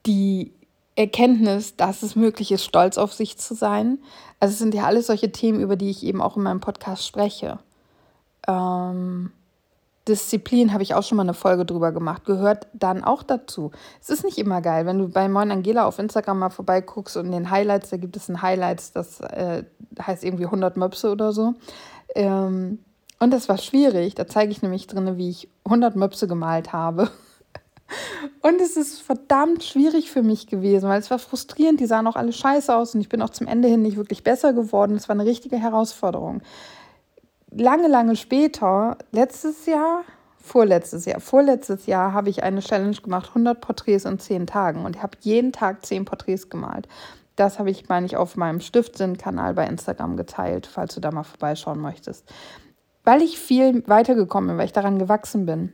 die 0.07 0.53
Erkenntnis, 0.97 1.77
dass 1.77 2.03
es 2.03 2.17
möglich 2.17 2.53
ist, 2.53 2.65
stolz 2.65 2.99
auf 2.99 3.13
sich 3.13 3.39
zu 3.39 3.55
sein. 3.55 3.99
Also 4.39 4.53
es 4.53 4.59
sind 4.59 4.75
ja 4.75 4.85
alles 4.85 5.07
solche 5.07 5.33
Themen, 5.33 5.61
über 5.61 5.77
die 5.77 5.91
ich 5.91 6.03
eben 6.03 6.21
auch 6.21 6.37
in 6.37 6.43
meinem 6.43 6.61
Podcast 6.61 7.07
spreche. 7.07 7.59
Ähm, 8.49 9.33
Disziplin 10.09 10.73
habe 10.73 10.83
ich 10.83 10.95
auch 10.95 11.03
schon 11.03 11.17
mal 11.17 11.23
eine 11.23 11.35
Folge 11.35 11.65
drüber 11.65 11.93
gemacht, 11.93 12.25
gehört 12.25 12.67
dann 12.73 13.05
auch 13.05 13.23
dazu. 13.23 13.71
Es 14.01 14.09
ist 14.09 14.25
nicht 14.25 14.39
immer 14.39 14.61
geil, 14.63 14.87
wenn 14.87 14.99
du 14.99 15.09
bei 15.09 15.29
Moin 15.29 15.51
Angela 15.51 15.87
auf 15.87 15.99
Instagram 15.99 16.39
mal 16.39 16.51
vorbeiguckst 16.51 17.17
und 17.17 17.27
in 17.27 17.33
den 17.33 17.51
Highlights, 17.51 17.91
da 17.91 17.97
gibt 17.97 18.17
es 18.17 18.29
ein 18.29 18.41
Highlights, 18.41 18.93
das 18.93 19.21
äh, 19.21 19.65
heißt 20.01 20.25
irgendwie 20.25 20.47
100 20.47 20.77
Möpse 20.77 21.11
oder 21.11 21.33
so. 21.33 21.55
Ähm, 22.15 22.79
und 23.19 23.31
das 23.33 23.49
war 23.51 23.59
schwierig, 23.59 24.15
da 24.15 24.27
zeige 24.27 24.51
ich 24.51 24.63
nämlich 24.63 24.87
drin, 24.87 25.19
wie 25.19 25.29
ich 25.29 25.49
100 25.65 25.95
Möpse 25.97 26.27
gemalt 26.27 26.73
habe. 26.73 27.11
Und 28.41 28.61
es 28.61 28.77
ist 28.77 29.03
verdammt 29.03 29.65
schwierig 29.65 30.13
für 30.13 30.23
mich 30.23 30.47
gewesen, 30.47 30.89
weil 30.89 31.01
es 31.01 31.11
war 31.11 31.19
frustrierend. 31.19 31.81
Die 31.81 31.87
sahen 31.87 32.07
auch 32.07 32.15
alle 32.15 32.33
scheiße 32.33 32.75
aus 32.75 32.95
und 32.95 33.01
ich 33.01 33.09
bin 33.09 33.21
auch 33.21 33.31
zum 33.31 33.49
Ende 33.49 33.67
hin 33.67 33.83
nicht 33.83 33.97
wirklich 33.97 34.23
besser 34.23 34.53
geworden. 34.53 34.95
Es 34.95 35.09
war 35.09 35.17
eine 35.17 35.25
richtige 35.25 35.57
Herausforderung 35.57 36.41
lange, 37.51 37.89
lange 37.89 38.17
später, 38.17 38.97
letztes 39.13 39.67
Jahr, 39.67 40.03
vorletztes 40.43 41.05
Jahr, 41.05 41.21
vorletztes 41.21 41.87
Jahr 41.87 42.13
habe 42.13 42.31
ich 42.31 42.43
eine 42.43 42.61
Challenge 42.61 42.97
gemacht, 42.97 43.29
100 43.31 43.61
Porträts 43.61 44.05
in 44.05 44.19
10 44.19 44.47
Tagen 44.47 44.85
und 44.85 44.97
ich 44.97 45.03
habe 45.03 45.17
jeden 45.21 45.53
Tag 45.53 45.85
10 45.85 46.05
Porträts 46.05 46.49
gemalt. 46.49 46.89
Das 47.37 47.59
habe 47.59 47.71
ich, 47.71 47.89
meine 47.89 48.07
ich, 48.07 48.17
auf 48.17 48.37
meinem 48.37 48.61
Stiftsinn-Kanal 48.61 49.55
bei 49.55 49.67
Instagram 49.67 50.17
geteilt, 50.17 50.67
falls 50.67 50.95
du 50.95 51.01
da 51.01 51.11
mal 51.11 51.23
vorbeischauen 51.23 51.81
möchtest. 51.81 52.25
Weil 53.05 53.23
ich 53.23 53.39
viel 53.39 53.83
weitergekommen 53.89 54.49
bin, 54.49 54.59
weil 54.59 54.67
ich 54.67 54.73
daran 54.73 54.99
gewachsen 54.99 55.47
bin 55.47 55.73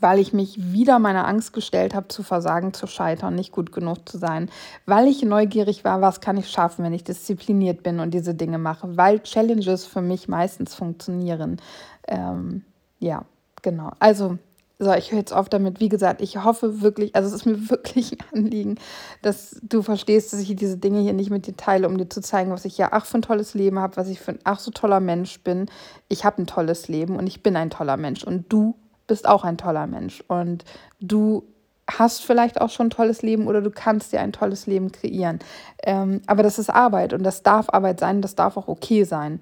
weil 0.00 0.18
ich 0.18 0.32
mich 0.32 0.72
wieder 0.72 0.98
meiner 0.98 1.26
Angst 1.26 1.52
gestellt 1.52 1.94
habe, 1.94 2.08
zu 2.08 2.22
versagen, 2.22 2.72
zu 2.72 2.86
scheitern, 2.86 3.34
nicht 3.34 3.52
gut 3.52 3.72
genug 3.72 4.08
zu 4.08 4.18
sein, 4.18 4.50
weil 4.86 5.06
ich 5.06 5.22
neugierig 5.22 5.84
war, 5.84 6.00
was 6.00 6.20
kann 6.20 6.36
ich 6.36 6.50
schaffen, 6.50 6.84
wenn 6.84 6.92
ich 6.92 7.04
diszipliniert 7.04 7.82
bin 7.82 8.00
und 8.00 8.12
diese 8.12 8.34
Dinge 8.34 8.58
mache, 8.58 8.96
weil 8.96 9.20
Challenges 9.20 9.86
für 9.86 10.02
mich 10.02 10.28
meistens 10.28 10.74
funktionieren. 10.74 11.60
Ähm, 12.08 12.64
ja, 12.98 13.24
genau. 13.62 13.90
Also, 13.98 14.38
so, 14.82 14.94
ich 14.94 15.12
höre 15.12 15.18
jetzt 15.18 15.34
auf 15.34 15.50
damit. 15.50 15.78
Wie 15.78 15.90
gesagt, 15.90 16.22
ich 16.22 16.42
hoffe 16.42 16.80
wirklich, 16.80 17.14
also 17.14 17.28
es 17.28 17.34
ist 17.34 17.44
mir 17.44 17.68
wirklich 17.70 18.12
ein 18.12 18.44
Anliegen, 18.44 18.78
dass 19.20 19.60
du 19.62 19.82
verstehst, 19.82 20.32
dass 20.32 20.40
ich 20.40 20.56
diese 20.56 20.78
Dinge 20.78 21.00
hier 21.00 21.12
nicht 21.12 21.30
mit 21.30 21.46
dir 21.46 21.56
teile, 21.56 21.86
um 21.86 21.98
dir 21.98 22.08
zu 22.08 22.22
zeigen, 22.22 22.50
was 22.50 22.64
ich 22.64 22.78
ja 22.78 22.88
ach 22.92 23.04
für 23.04 23.18
ein 23.18 23.22
tolles 23.22 23.52
Leben 23.52 23.78
habe, 23.78 23.98
was 23.98 24.08
ich 24.08 24.20
für 24.20 24.32
ein 24.32 24.38
ach 24.44 24.58
so 24.58 24.70
toller 24.70 25.00
Mensch 25.00 25.42
bin. 25.42 25.66
Ich 26.08 26.24
habe 26.24 26.40
ein 26.40 26.46
tolles 26.46 26.88
Leben 26.88 27.16
und 27.16 27.26
ich 27.26 27.42
bin 27.42 27.56
ein 27.56 27.68
toller 27.68 27.98
Mensch 27.98 28.24
und 28.24 28.50
du 28.50 28.74
bist 29.10 29.26
auch 29.26 29.42
ein 29.42 29.58
toller 29.58 29.88
Mensch 29.88 30.22
und 30.28 30.64
du 31.00 31.42
hast 31.90 32.24
vielleicht 32.24 32.60
auch 32.60 32.70
schon 32.70 32.86
ein 32.86 32.90
tolles 32.90 33.22
Leben 33.22 33.48
oder 33.48 33.60
du 33.60 33.72
kannst 33.72 34.12
dir 34.12 34.20
ein 34.20 34.32
tolles 34.32 34.68
Leben 34.68 34.92
kreieren. 34.92 35.40
Ähm, 35.82 36.22
aber 36.28 36.44
das 36.44 36.60
ist 36.60 36.70
Arbeit 36.70 37.12
und 37.12 37.24
das 37.24 37.42
darf 37.42 37.70
Arbeit 37.70 37.98
sein, 37.98 38.22
das 38.22 38.36
darf 38.36 38.56
auch 38.56 38.68
okay 38.68 39.02
sein. 39.02 39.40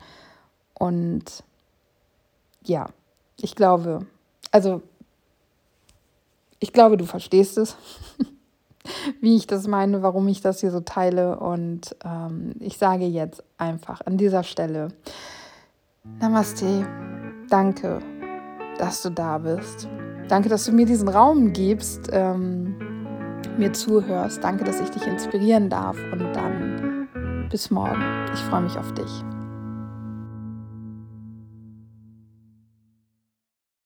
Und 0.73 1.45
ja, 2.65 2.87
ich 3.39 3.55
glaube, 3.55 4.07
also 4.53 4.81
ich 6.61 6.73
glaube, 6.73 6.97
du 6.97 7.05
verstehst 7.05 7.59
es, 7.59 7.77
wie 9.21 9.37
ich 9.37 9.47
das 9.47 9.67
meine, 9.67 10.01
warum 10.01 10.29
ich 10.29 10.41
das 10.41 10.61
hier 10.61 10.71
so 10.71 10.81
teile. 10.81 11.39
Und 11.39 11.95
ähm, 12.07 12.55
ich 12.61 12.79
sage 12.79 13.05
jetzt 13.05 13.43
einfach 13.59 14.01
an 14.07 14.17
dieser 14.17 14.45
Stelle, 14.45 14.89
Namaste, 16.21 16.87
danke 17.51 18.01
dass 18.79 19.03
du 19.03 19.11
da 19.11 19.39
bist. 19.39 19.89
Danke, 20.29 20.49
dass 20.49 20.65
du 20.65 20.73
mir 20.73 20.87
diesen 20.87 21.09
Raum 21.09 21.53
gibst, 21.53 22.09
ähm, 22.13 22.77
mir 23.57 23.73
zuhörst. 23.73 24.43
Danke, 24.43 24.65
dass 24.65 24.81
ich 24.81 24.91
dich 24.91 25.07
inspirieren 25.07 25.69
darf. 25.69 25.97
Und 26.13 26.21
dann 26.35 27.09
bis 27.51 27.71
morgen. 27.71 28.03
Ich 28.33 28.41
freue 28.41 28.63
mich 28.63 28.77
auf 28.77 28.93
dich. 28.95 29.38